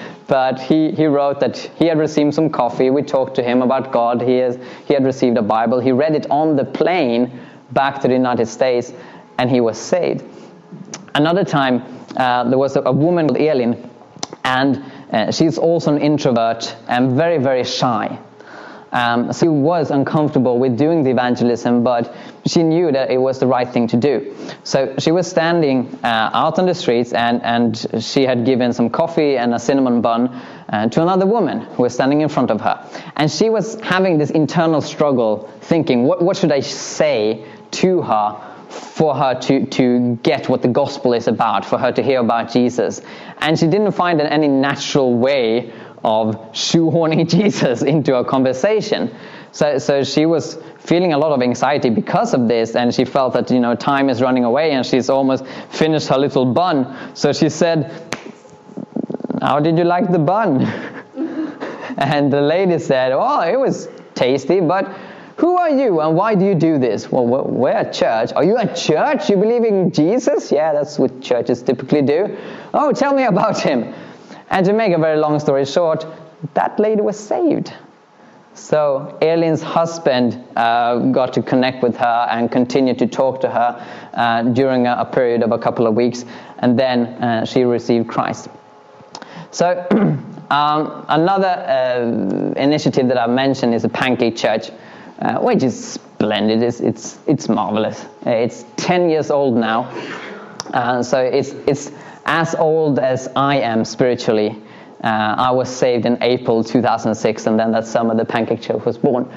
[0.26, 2.88] but he, he wrote that he had received some coffee.
[2.88, 4.22] We talked to him about God.
[4.22, 5.80] He, has, he had received a Bible.
[5.80, 7.38] He read it on the plane
[7.72, 8.94] back to the United States,
[9.36, 10.24] and he was saved.
[11.14, 11.84] Another time,
[12.16, 13.90] uh, there was a, a, woman called Elin,
[14.44, 18.18] and uh, she's also an introvert and very, very shy.
[18.94, 22.14] Um, she was uncomfortable with doing the evangelism, but
[22.46, 24.36] she knew that it was the right thing to do.
[24.62, 28.88] So she was standing uh, out on the streets and, and she had given some
[28.88, 32.60] coffee and a cinnamon bun uh, to another woman who was standing in front of
[32.60, 32.88] her.
[33.16, 38.54] And she was having this internal struggle, thinking, what, what should I say to her
[38.74, 42.52] for her to, to get what the gospel is about, for her to hear about
[42.52, 43.00] Jesus.
[43.38, 45.72] And she didn't find any natural way
[46.04, 49.14] of shoehorning Jesus into a conversation.
[49.52, 53.32] So, so she was feeling a lot of anxiety because of this, and she felt
[53.32, 57.14] that you know time is running away, and she's almost finished her little bun.
[57.14, 57.90] So she said,
[59.40, 60.62] "How did you like the bun?"
[61.98, 64.94] and the lady said, "Oh, it was tasty, but."
[65.36, 67.10] Who are you and why do you do this?
[67.10, 68.32] Well, we're at church.
[68.34, 69.28] Are you at church?
[69.28, 70.52] You believe in Jesus?
[70.52, 72.38] Yeah, that's what churches typically do.
[72.72, 73.92] Oh, tell me about him.
[74.54, 76.06] And to make a very long story short,
[76.54, 77.72] that lady was saved.
[78.54, 83.84] So Elin's husband uh, got to connect with her and continue to talk to her
[84.14, 86.24] uh, during a, a, period of a couple of weeks,
[86.60, 88.48] and then uh, she received Christ.
[89.50, 89.84] So
[90.50, 94.70] um, another uh, initiative that I mentioned is the Pancake Church,
[95.18, 96.62] uh, which is splendid.
[96.62, 98.06] It's, it's, it's marvelous.
[98.24, 99.90] It's 10 years old now,
[100.72, 101.90] uh, so it's, it's
[102.24, 104.62] as old as I am spiritually.
[105.02, 108.96] Uh, I was saved in April 2006, and then that summer the Pancake Church was
[108.96, 109.30] born.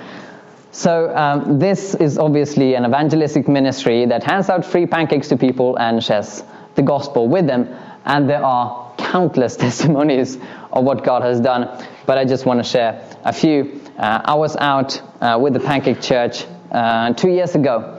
[0.72, 5.76] So um, this is obviously an evangelistic ministry that hands out free pancakes to people
[5.78, 6.44] and shares
[6.76, 7.68] the gospel with them.
[8.06, 10.38] And there are countless testimonies
[10.72, 13.82] of what God has done, but I just want to share a few.
[13.98, 17.97] Uh, I was out uh, with the Pancake Church uh, two years ago.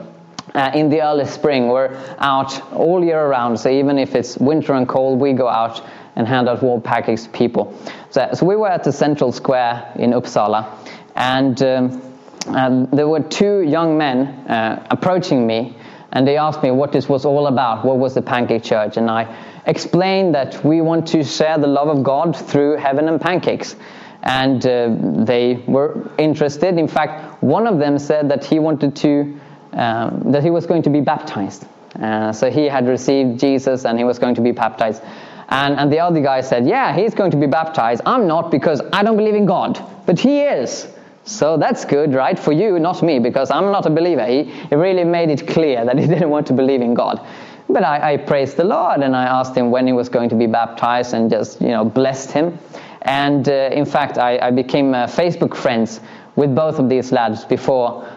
[0.53, 4.73] Uh, in the early spring, we're out all year around, so even if it's winter
[4.73, 5.83] and cold, we go out
[6.15, 7.73] and hand out warm packets to people.
[8.09, 10.67] So, so we were at the central square in Uppsala,
[11.15, 12.01] and um,
[12.47, 15.77] um, there were two young men uh, approaching me,
[16.11, 17.85] and they asked me what this was all about.
[17.85, 18.97] What was the Pancake Church?
[18.97, 23.21] And I explained that we want to share the love of God through heaven and
[23.21, 23.75] pancakes.
[24.23, 26.77] And uh, they were interested.
[26.77, 29.39] In fact, one of them said that he wanted to,
[29.73, 31.65] um, that he was going to be baptized.
[31.99, 35.01] Uh, so he had received Jesus and he was going to be baptized.
[35.49, 38.01] And, and the other guy said, Yeah, he's going to be baptized.
[38.05, 40.87] I'm not because I don't believe in God, but he is.
[41.23, 42.37] So that's good, right?
[42.37, 44.25] For you, not me, because I'm not a believer.
[44.25, 47.25] He, he really made it clear that he didn't want to believe in God.
[47.67, 50.35] But I, I praised the Lord and I asked him when he was going to
[50.35, 52.57] be baptized and just, you know, blessed him.
[53.03, 55.99] And uh, in fact, I, I became uh, Facebook friends
[56.35, 58.07] with both of these lads before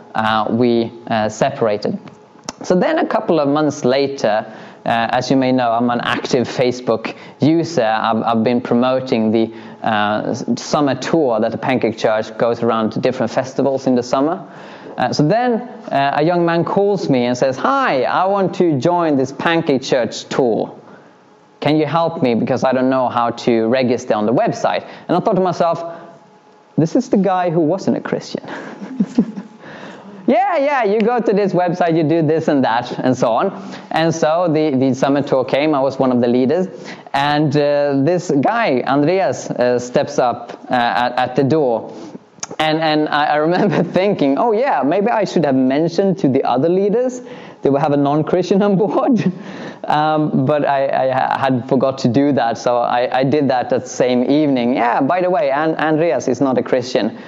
[0.51, 1.99] we uh, separated.
[2.63, 4.47] So then a couple of months later,
[4.85, 7.85] uh, as you may know, I'm an active Facebook user.
[7.85, 13.01] I've, I've been promoting the uh, summer tour that the Pancake Church goes around to
[13.01, 14.49] different festivals in the summer.
[14.97, 18.79] Uh, so then uh, a young man calls me and says, Hi, I want to
[18.79, 20.79] join this Pancake Church tour.
[21.61, 24.85] Can you help me because I don't know how to register on the website?
[25.07, 26.01] And I thought to myself,
[26.77, 28.45] this is the guy who wasn't a Christian.
[30.27, 33.53] yeah, yeah, you go to this website, you do this and that, and so on.
[33.91, 35.75] And so the, the summit tour came.
[35.75, 36.69] I was one of the leaders.
[37.13, 41.97] And uh, this guy, Andreas, uh, steps up uh, at, at, the door.
[42.59, 46.45] And, and I, I remember thinking, oh, yeah, maybe I should have mentioned to the
[46.45, 47.23] other leaders
[47.63, 49.33] they will have a non-Christian on board.
[49.85, 53.89] Um, but I, I, had forgot to do that, so I, I, did that that
[53.89, 54.75] same evening.
[54.75, 57.19] Yeah, by the way, An- Andreas is not a Christian.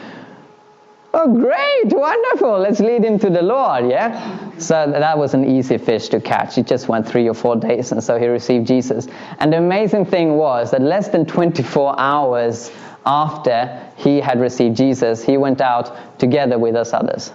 [1.16, 2.59] Oh, great, wonderful.
[2.59, 4.50] Let's lead him to the Lord, yeah?
[4.59, 6.59] So that was an easy fish to catch.
[6.59, 9.07] It just went three or four days, and so he received Jesus.
[9.38, 12.72] And the amazing thing was that less than 24 hours
[13.07, 17.33] after he had received Jesus, he went out together with us others.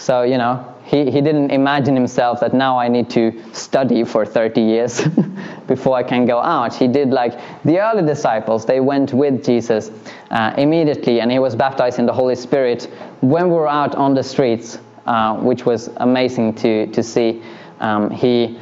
[0.00, 4.24] So, you know, he, he didn't imagine himself that now I need to study for
[4.24, 5.06] 30 years
[5.66, 6.74] before I can go out.
[6.74, 9.90] He did like the early disciples, they went with Jesus
[10.30, 12.84] uh, immediately, and he was baptized in the Holy Spirit
[13.20, 17.42] when we were out on the streets, uh, which was amazing to, to see.
[17.80, 18.58] Um, he,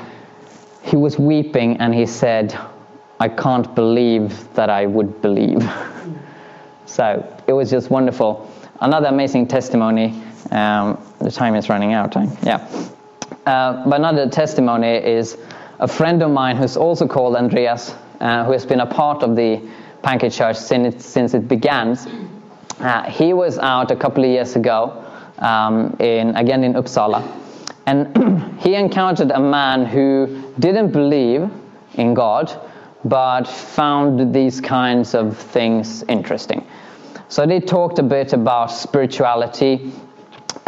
[0.82, 2.58] he was weeping and he said,
[3.20, 5.62] I can't believe that I would believe.
[6.86, 8.50] so it was just wonderful.
[8.80, 10.20] Another amazing testimony.
[10.50, 12.14] Um, the time is running out.
[12.42, 12.68] Yeah.
[13.46, 15.36] Uh, but another testimony is
[15.78, 19.36] a friend of mine who's also called Andreas, uh, who has been a part of
[19.36, 19.60] the
[20.02, 21.96] Pancake Church since it, since it began.
[22.78, 25.04] Uh, he was out a couple of years ago,
[25.38, 27.22] um, in again in Uppsala,
[27.86, 31.50] and he encountered a man who didn't believe
[31.94, 32.52] in God,
[33.04, 36.66] but found these kinds of things interesting.
[37.28, 39.92] So they talked a bit about spirituality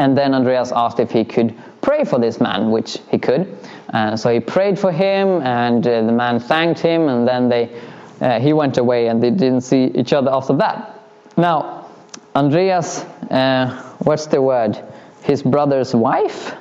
[0.01, 3.59] and then Andreas asked if he could pray for this man, which he could.
[3.93, 7.79] Uh, so he prayed for him, and uh, the man thanked him, and then they,
[8.23, 10.99] uh, he went away, and they didn't see each other after that.
[11.37, 11.91] Now,
[12.35, 14.83] Andreas, uh, what's the word?
[15.23, 16.55] His brother's wife?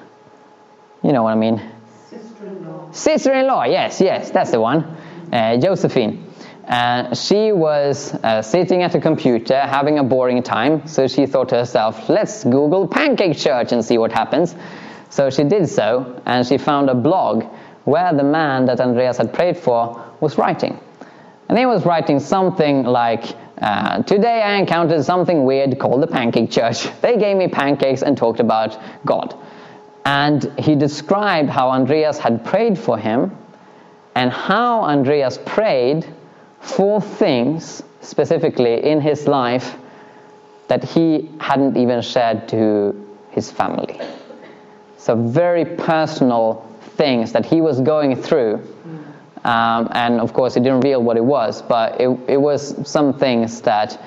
[1.01, 1.61] You know what I mean?
[2.09, 2.91] Sister-in-law.
[2.91, 4.83] Sister-in-law, yes, yes, that's the one.
[5.31, 6.28] Uh, Josephine.
[6.69, 11.49] Uh, she was uh, sitting at a computer having a boring time, so she thought
[11.49, 14.55] to herself, let's Google pancake church and see what happens.
[15.09, 17.43] So she did so, and she found a blog
[17.85, 20.79] where the man that Andreas had prayed for was writing.
[21.47, 26.51] And he was writing something like, uh, Today I encountered something weird called the pancake
[26.51, 26.87] church.
[27.01, 29.35] They gave me pancakes and talked about God.
[30.05, 33.35] And he described how Andreas had prayed for him
[34.13, 36.05] and how Andreas prayed
[36.59, 39.75] for things specifically in his life
[40.67, 43.99] that he hadn't even shared to his family.
[44.97, 46.65] So, very personal
[46.97, 48.61] things that he was going through.
[49.43, 53.17] Um, and of course, he didn't reveal what it was, but it, it was some
[53.17, 53.99] things that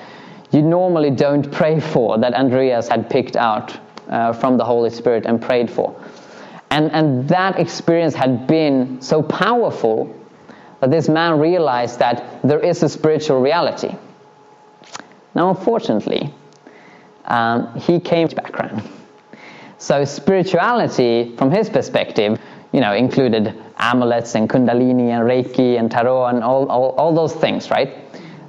[0.51, 3.75] you normally don't pray for that Andreas had picked out
[4.07, 5.99] uh, from the Holy Spirit and prayed for.
[6.69, 10.15] And, and that experience had been so powerful
[10.83, 13.95] that this man realized that there is a spiritual reality.
[15.33, 16.33] Now, unfortunately,
[17.23, 18.83] um, he came to background.
[19.77, 22.37] So spirituality, from his perspective,
[22.73, 27.33] you know, included amulets and kundalini and reiki and tarot and all, all, all those
[27.33, 27.95] things, right?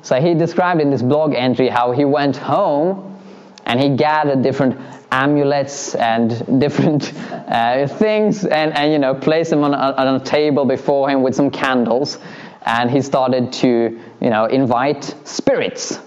[0.02, 3.16] So he described in this blog entry how he went home
[3.64, 4.76] and he gathered different
[5.14, 10.24] amulets and different uh, things and, and, you know, placed them on a, on a
[10.24, 12.18] table before him with some candles.
[12.66, 16.00] And he started to, you know, invite spirits.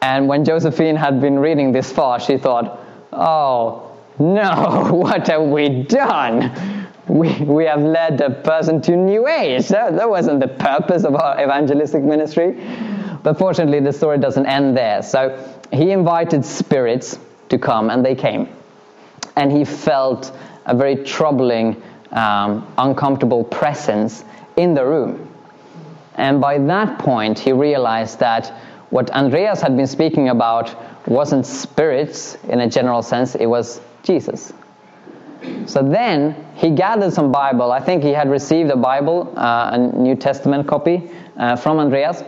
[0.00, 2.78] And when Josephine had been reading this far, she thought,
[3.12, 6.86] oh, no, what have we done?
[7.08, 9.68] We, we have led a person to New Age.
[9.68, 12.52] That, that wasn't the purpose of our evangelistic ministry.
[13.22, 15.02] But fortunately, the story doesn't end there.
[15.02, 15.38] So
[15.72, 17.18] he invited spirits
[17.54, 18.48] to come, and they came.
[19.36, 20.36] And he felt
[20.66, 21.82] a very troubling,
[22.12, 24.24] um, uncomfortable presence
[24.56, 25.30] in the room.
[26.16, 28.52] And by that point, he realized that
[28.90, 30.74] what Andreas had been speaking about
[31.08, 34.52] wasn't spirits in a general sense, it was Jesus.
[35.66, 37.72] So then he gathered some Bible.
[37.72, 42.22] I think he had received a Bible, uh, a New Testament copy uh, from Andreas,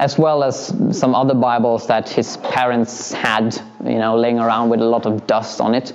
[0.00, 4.80] as well as some other Bibles that his parents had, you know, laying around with
[4.80, 5.92] a lot of dust on it.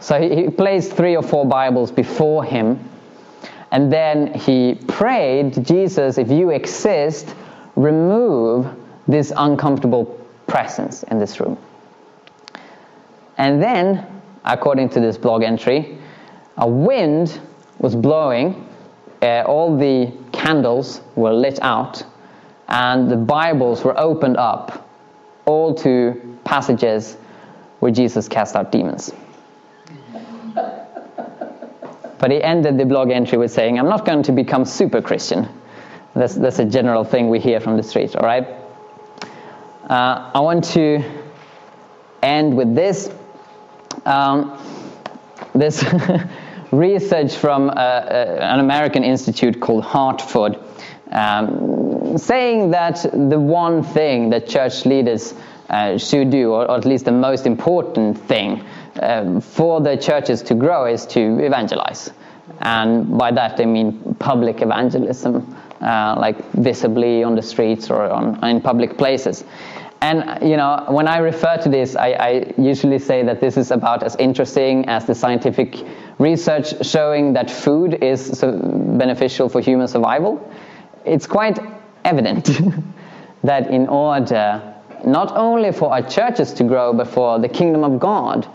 [0.00, 2.78] So he, placed three or four Bibles before him,
[3.70, 7.34] and then he prayed, Jesus, if you exist,
[7.76, 8.68] remove
[9.08, 10.04] this uncomfortable
[10.46, 11.56] presence in this room.
[13.38, 14.06] And then,
[14.44, 15.96] according to this blog entry,
[16.58, 17.40] a wind
[17.78, 18.68] was blowing,
[19.22, 22.04] uh, all the candles were lit out,
[22.68, 24.88] and the Bibles were opened up,
[25.44, 27.16] all to passages
[27.80, 29.12] where Jesus cast out demons.
[32.18, 35.48] But he ended the blog entry with saying, I'm not going to become super Christian.
[36.14, 38.46] That's, that's a general thing we hear from the street, all right?
[39.88, 41.04] Uh, I want to
[42.22, 43.10] end with this.
[44.06, 44.58] Um,
[45.54, 45.84] this
[46.72, 50.58] research from uh, uh, an American institute called Hartford
[51.10, 51.75] um,
[52.18, 55.34] saying that the one thing that church leaders
[55.68, 58.64] uh, should do, or, at least the most important thing
[59.02, 62.10] um, for the churches to grow, is to evangelize.
[62.60, 68.42] And by that they mean public evangelism, uh, like visibly on the streets or on,
[68.44, 69.44] in public places.
[70.00, 73.70] And you know, when I refer to this, I, I, usually say that this is
[73.70, 75.78] about as interesting as the scientific
[76.18, 78.52] research showing that food is so
[78.98, 80.52] beneficial for human survival.
[81.06, 81.58] It's quite
[82.06, 82.50] evident
[83.44, 88.00] that in order not only for our churches to grow, but for the kingdom of
[88.00, 88.48] God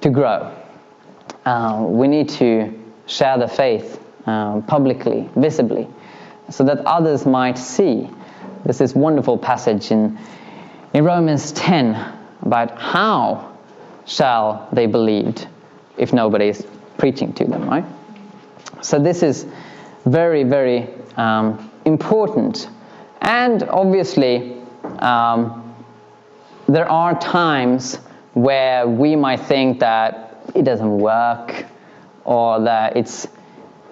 [0.00, 0.54] to grow,
[1.44, 2.72] uh, we need to
[3.06, 5.88] share the faith uh, publicly, visibly,
[6.50, 8.08] so that others might see.
[8.64, 10.18] This is wonderful passage in
[10.94, 11.94] in Romans 10
[12.42, 13.56] about how
[14.04, 15.46] shall they believed
[15.96, 16.66] if nobody is
[16.98, 17.84] preaching to them, right?
[18.82, 19.46] So this is
[20.04, 22.68] very, very um, important.
[23.22, 24.60] And obviously,
[24.98, 25.76] um,
[26.68, 27.96] there are times
[28.34, 31.64] where we might think that it doesn't work
[32.24, 33.28] or that it's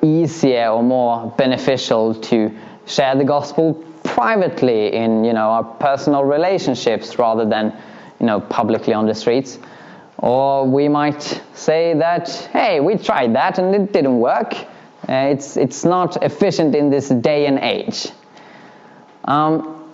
[0.02, 2.50] easier or more beneficial to
[2.86, 7.72] share the gospel privately in you know our personal relationships rather than
[8.18, 9.60] you know publicly on the streets.
[10.18, 14.54] Or we might say that hey we tried that and it didn't work.
[15.08, 18.10] Uh, it's it's not efficient in this day and age
[19.24, 19.84] um,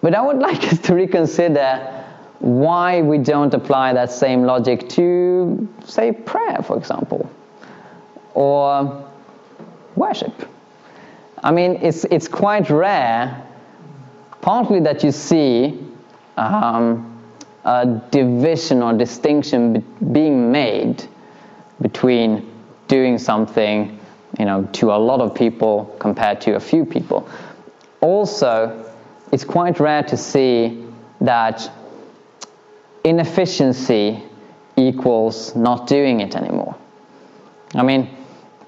[0.00, 1.96] but I would like us to reconsider
[2.38, 7.30] why we don't apply that same logic to say prayer for example
[8.34, 9.06] or
[9.96, 10.48] worship.
[11.42, 13.46] I mean, it's, it's quite rare,
[14.40, 15.78] partly that you see
[16.36, 17.22] um,
[17.64, 21.04] a division or distinction be- being made
[21.80, 22.50] between
[22.88, 23.98] doing something
[24.38, 27.28] you know, to a lot of people compared to a few people.
[28.00, 28.92] Also,
[29.32, 30.84] it's quite rare to see
[31.20, 31.70] that
[33.04, 34.22] inefficiency
[34.76, 36.74] equals not doing it anymore.
[37.74, 38.08] I mean,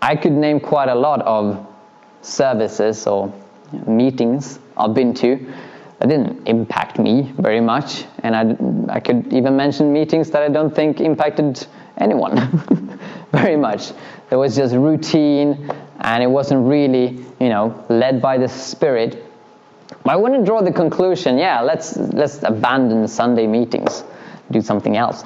[0.00, 1.66] I could name quite a lot of
[2.22, 3.32] services or
[3.86, 5.52] meetings I've been to
[5.98, 10.48] that didn't impact me very much, and I, I could even mention meetings that I
[10.48, 11.64] don't think impacted
[11.98, 12.98] anyone
[13.32, 13.92] very much.
[14.30, 15.70] It was just routine,
[16.02, 19.24] and it wasn't really, you know, led by the Spirit.
[20.04, 24.04] I wouldn't draw the conclusion, yeah, let's let's abandon Sunday meetings,
[24.50, 25.24] do something else.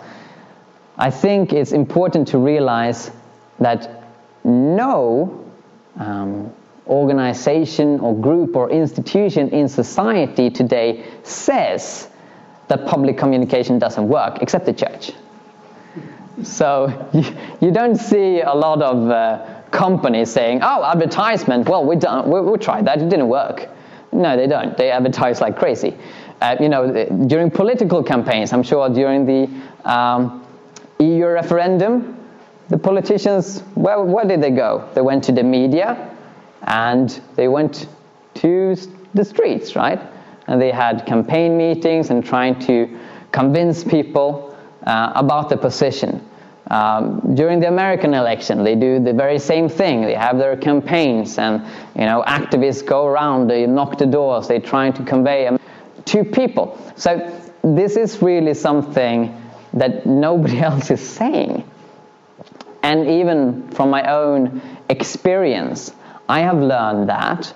[0.98, 3.10] I think it's important to realize
[3.58, 4.04] that
[4.44, 5.44] no
[5.98, 6.52] um,
[6.86, 12.08] organization or group or institution in society today says
[12.68, 15.12] that public communication doesn't work, except the church.
[16.42, 17.24] So you,
[17.60, 21.68] you don't see a lot of uh, companies saying, "Oh, advertisement.
[21.68, 23.00] Well, we done, we, we tried that.
[23.02, 23.68] It didn't work."
[24.12, 24.76] No, they don't.
[24.76, 25.96] They advertise like crazy.
[26.40, 26.82] Uh, you know,
[27.26, 29.48] during political campaigns, I'm sure during the
[29.90, 30.46] um,
[30.98, 32.16] EU referendum,
[32.68, 34.88] the politicians, where, where did they go?
[34.94, 36.10] They went to the media
[36.62, 37.88] and they went
[38.34, 38.76] to
[39.14, 40.00] the streets, right?
[40.46, 42.98] And they had campaign meetings and trying to
[43.32, 44.56] convince people
[44.86, 46.26] uh, about the position.
[46.68, 50.02] Um, during the American election, they do the very same thing.
[50.02, 51.64] They have their campaigns, and
[51.94, 55.56] you know, activists go around, they knock the doors, they try to convey
[56.06, 56.76] to people.
[56.96, 59.40] So this is really something
[59.74, 61.68] that nobody else is saying.
[62.82, 65.92] And even from my own experience,
[66.28, 67.52] I have learned that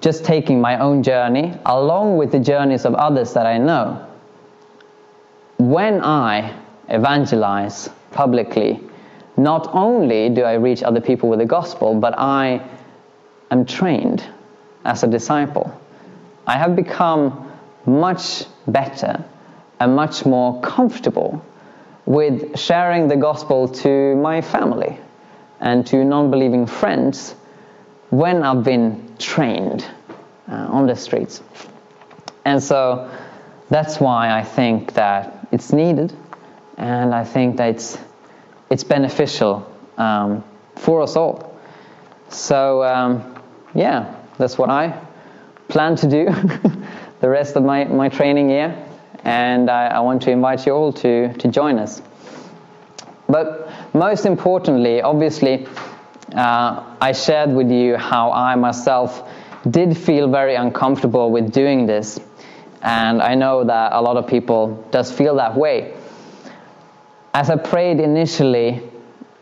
[0.00, 4.06] just taking my own journey along with the journeys of others that I know,
[5.58, 6.56] when I
[6.90, 8.80] evangelize publicly,
[9.36, 12.62] not only do I reach other people with the gospel, but I
[13.50, 14.24] am trained
[14.84, 15.72] as a disciple.
[16.46, 17.50] I have become
[17.86, 19.24] much better
[19.78, 21.44] and much more comfortable
[22.06, 24.98] with sharing the gospel to my family
[25.60, 27.34] and to non believing friends
[28.10, 29.86] when I've been trained
[30.50, 31.42] uh, on the streets.
[32.44, 33.10] And so
[33.68, 36.12] that's why I think that it's needed
[36.80, 37.98] and I think that it's,
[38.70, 40.42] it's beneficial um,
[40.76, 41.54] for us all.
[42.30, 43.42] So, um,
[43.74, 44.98] yeah, that's what I
[45.68, 46.24] plan to do
[47.20, 48.74] the rest of my, my training year
[49.24, 52.00] and I, I want to invite you all to, to join us.
[53.28, 55.66] But most importantly, obviously,
[56.34, 59.28] uh, I shared with you how I myself
[59.68, 62.18] did feel very uncomfortable with doing this,
[62.82, 65.94] and I know that a lot of people does feel that way.
[67.32, 68.82] As I prayed initially,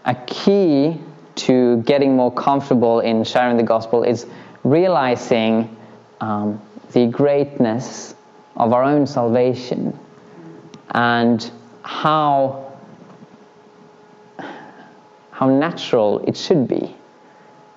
[0.04, 1.00] a key
[1.36, 4.26] to getting more comfortable in sharing the gospel is
[4.62, 5.74] realizing
[6.20, 6.60] um,
[6.92, 8.14] the greatness
[8.56, 9.98] of our own salvation
[10.90, 11.50] and
[11.82, 12.64] how
[15.30, 16.94] how natural it should be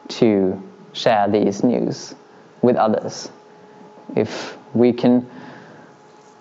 [0.07, 0.62] to
[0.93, 2.16] share these news
[2.62, 3.30] with others.
[4.16, 5.30] If we can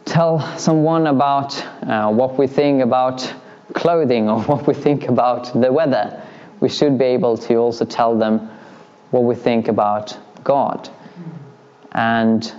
[0.07, 3.33] tell someone about uh, what we think about
[3.75, 6.23] clothing or what we think about the weather,
[6.61, 8.51] we should be able to also tell them
[9.11, 10.89] what we think about God.
[11.93, 12.53] And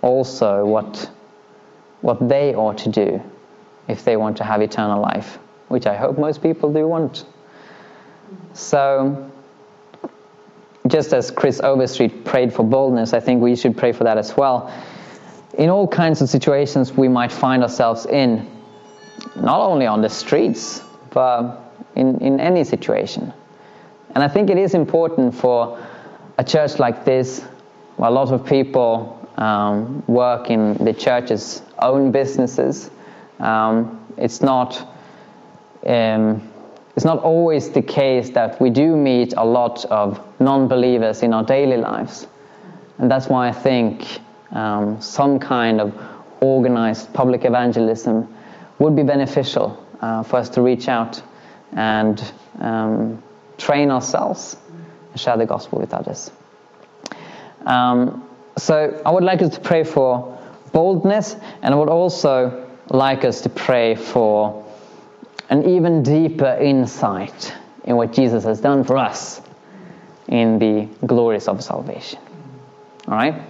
[0.00, 1.10] also what,
[2.00, 3.22] what they ought to do
[3.88, 7.24] if they want to have eternal life, which I hope most people do want.
[8.52, 9.30] So,
[10.86, 14.36] just as Chris Overstreet prayed for boldness, I think we should pray for that as
[14.36, 14.72] well.
[15.54, 18.50] In all kinds of situations we might find ourselves in,
[19.36, 21.58] not only on the streets, but
[21.94, 23.32] in, in any situation.
[24.14, 25.78] And I think it is important for
[26.38, 27.40] a church like this,
[27.96, 32.90] where a lot of people um, work in the church's own businesses.
[33.38, 34.88] Um, it's not
[35.86, 36.48] um,
[36.94, 41.42] it's not always the case that we do meet a lot of non-believers in our
[41.42, 42.26] daily lives,
[42.98, 45.94] and that's why I think um, some kind of
[46.40, 48.28] organized public evangelism
[48.78, 51.22] would be beneficial uh, for us to reach out
[51.72, 52.22] and
[52.60, 53.22] um,
[53.58, 54.56] train ourselves
[55.10, 56.30] and share the gospel with others.
[57.64, 60.38] Um, so I would like us to pray for
[60.72, 64.64] boldness, and I would also like us to pray for
[65.48, 67.54] an even deeper insight
[67.84, 69.40] in what Jesus has done for us
[70.28, 72.18] in the glories of salvation.
[73.08, 73.42] All right?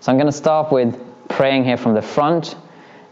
[0.00, 2.56] So I'm going to start with praying here from the front,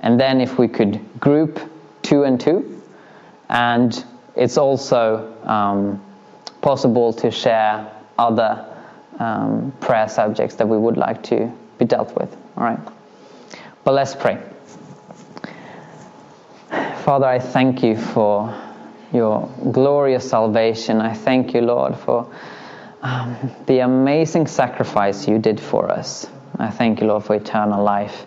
[0.00, 1.60] and then if we could group
[2.02, 2.82] two and two.
[3.48, 4.04] And
[4.36, 6.02] it's also um,
[6.60, 8.66] possible to share other
[9.18, 12.34] um, prayer subjects that we would like to be dealt with.
[12.56, 12.78] All right?
[13.84, 14.42] But let's pray.
[17.04, 18.54] Father, I thank you for
[19.12, 21.00] your glorious salvation.
[21.00, 22.32] I thank you, Lord, for
[23.02, 26.28] um, the amazing sacrifice you did for us.
[26.58, 28.26] I thank you, Lord, for eternal life.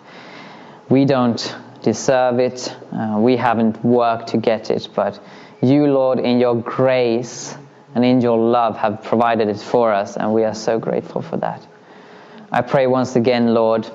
[0.88, 5.20] We don't deserve it, uh, we haven't worked to get it, but
[5.62, 7.54] you, Lord, in your grace
[7.94, 11.36] and in your love, have provided it for us, and we are so grateful for
[11.36, 11.64] that.
[12.50, 13.88] I pray once again, Lord,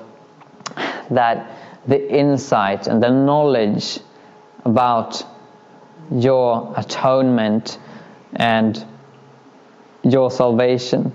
[1.10, 1.50] that
[1.86, 3.98] the insight and the knowledge
[4.64, 5.22] about
[6.12, 7.78] your atonement
[8.34, 8.84] and
[10.04, 11.12] your salvation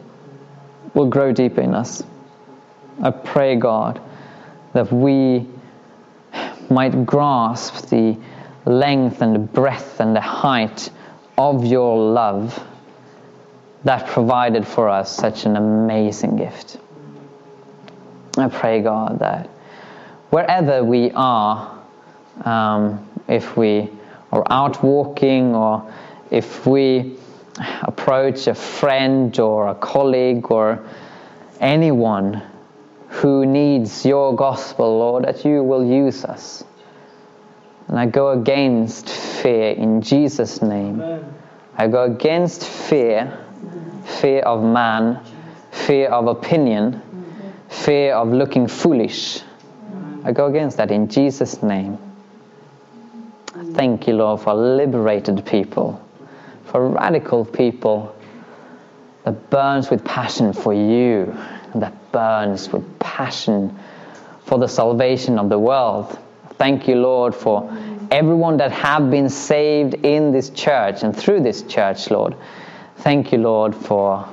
[0.93, 2.03] will grow deeper in us.
[3.01, 4.01] I pray, God,
[4.73, 5.47] that we
[6.69, 8.17] might grasp the
[8.65, 10.89] length and the breadth and the height
[11.37, 12.63] of your love
[13.83, 16.77] that provided for us such an amazing gift.
[18.37, 19.47] I pray, God, that
[20.29, 21.79] wherever we are,
[22.43, 23.89] um, if we
[24.31, 25.93] are out walking or
[26.31, 27.17] if we
[27.83, 30.85] approach a friend or a colleague or
[31.59, 32.41] anyone
[33.21, 36.63] who needs your gospel, Lord, that you will use us.
[37.87, 41.01] And I go against fear in Jesus' name.
[41.01, 41.33] Amen.
[41.77, 43.37] I go against fear,
[44.19, 45.23] fear of man,
[45.71, 47.01] fear of opinion,
[47.69, 49.41] fear of looking foolish.
[50.23, 51.97] I go against that in Jesus' name.
[53.73, 56.01] Thank you, Lord, for liberated people,
[56.65, 58.15] for radical people
[59.23, 61.33] that burns with passion for you,
[61.75, 63.79] that burns with passion
[64.43, 66.19] for the salvation of the world.
[66.57, 67.71] Thank you, Lord, for
[68.11, 72.35] everyone that have been saved in this church and through this church, Lord.
[72.97, 74.27] Thank you, Lord, for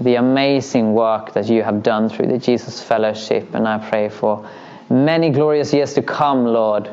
[0.00, 3.54] the amazing work that you have done through the Jesus Fellowship.
[3.54, 4.48] And I pray for
[4.90, 6.90] many glorious years to come, Lord,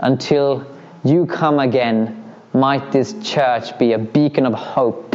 [0.00, 0.66] until
[1.04, 5.14] you come again, might this church be a beacon of hope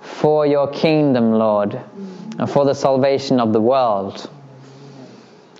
[0.00, 1.80] for your kingdom, Lord,
[2.38, 4.30] and for the salvation of the world.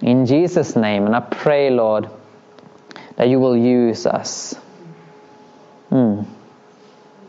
[0.04, 2.10] In Jesus' name, and I pray, Lord,
[3.16, 4.54] that you will use us.
[5.90, 6.26] Mm.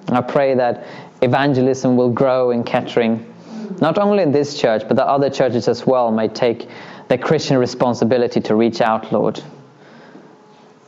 [0.09, 0.85] I pray that
[1.21, 3.33] evangelism will grow in Kettering,
[3.79, 6.67] not only in this church, but that other churches as well may take
[7.07, 9.41] their Christian responsibility to reach out, Lord.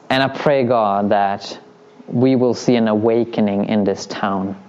[0.10, 1.58] And I pray, God, that
[2.08, 4.62] we will see an awakening in this town.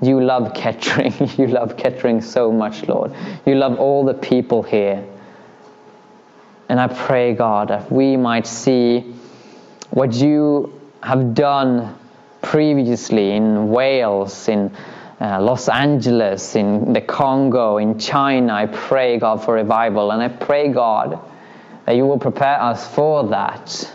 [0.00, 1.14] You love Kettering.
[1.36, 3.12] You love Kettering so much, Lord.
[3.44, 5.04] You love all the people here.
[6.70, 9.00] And I pray, God, that we might see
[9.90, 11.98] what you have done
[12.40, 14.74] previously in Wales, in
[15.20, 18.54] uh, Los Angeles, in the Congo, in China.
[18.54, 20.12] I pray, God, for revival.
[20.12, 21.18] And I pray, God,
[21.84, 23.92] that you will prepare us for that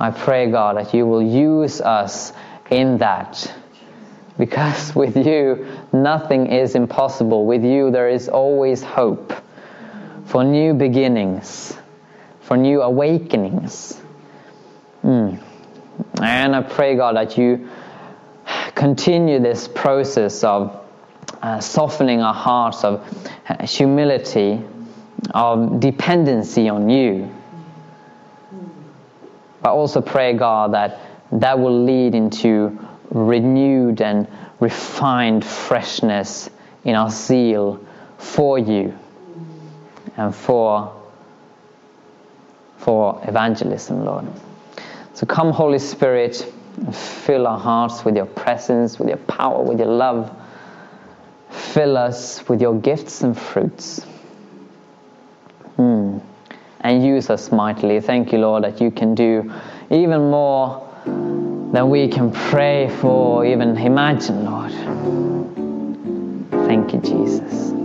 [0.00, 2.32] I pray, God, that you will use us
[2.70, 3.52] in that.
[4.38, 7.46] Because with you, nothing is impossible.
[7.46, 9.32] With you, there is always hope
[10.28, 11.74] for new beginnings,
[12.42, 13.98] for new awakenings.
[15.02, 15.42] Mm.
[16.20, 17.70] And I pray, God, that you
[18.74, 20.84] continue this process of
[21.40, 23.00] uh, softening our hearts, of
[23.48, 24.62] uh, humility,
[25.32, 27.34] of dependency on you.
[29.62, 31.00] But also pray, God, that
[31.32, 32.78] that will lead into
[33.10, 34.28] renewed and
[34.60, 36.50] refined freshness
[36.84, 37.82] in our zeal
[38.18, 38.94] for you
[40.18, 40.94] and for,
[42.76, 44.26] for evangelism, Lord.
[45.14, 46.52] So come, Holy Spirit,
[46.92, 50.30] fill our hearts with your presence, with your power, with your love.
[51.50, 54.02] Fill us with your gifts and fruits.
[55.76, 56.18] Hmm
[56.80, 58.00] and use us mightily.
[58.00, 59.52] Thank you, Lord, that you can do
[59.90, 64.72] even more than we can pray for, even imagine, Lord.
[66.66, 67.77] Thank you, Jesus.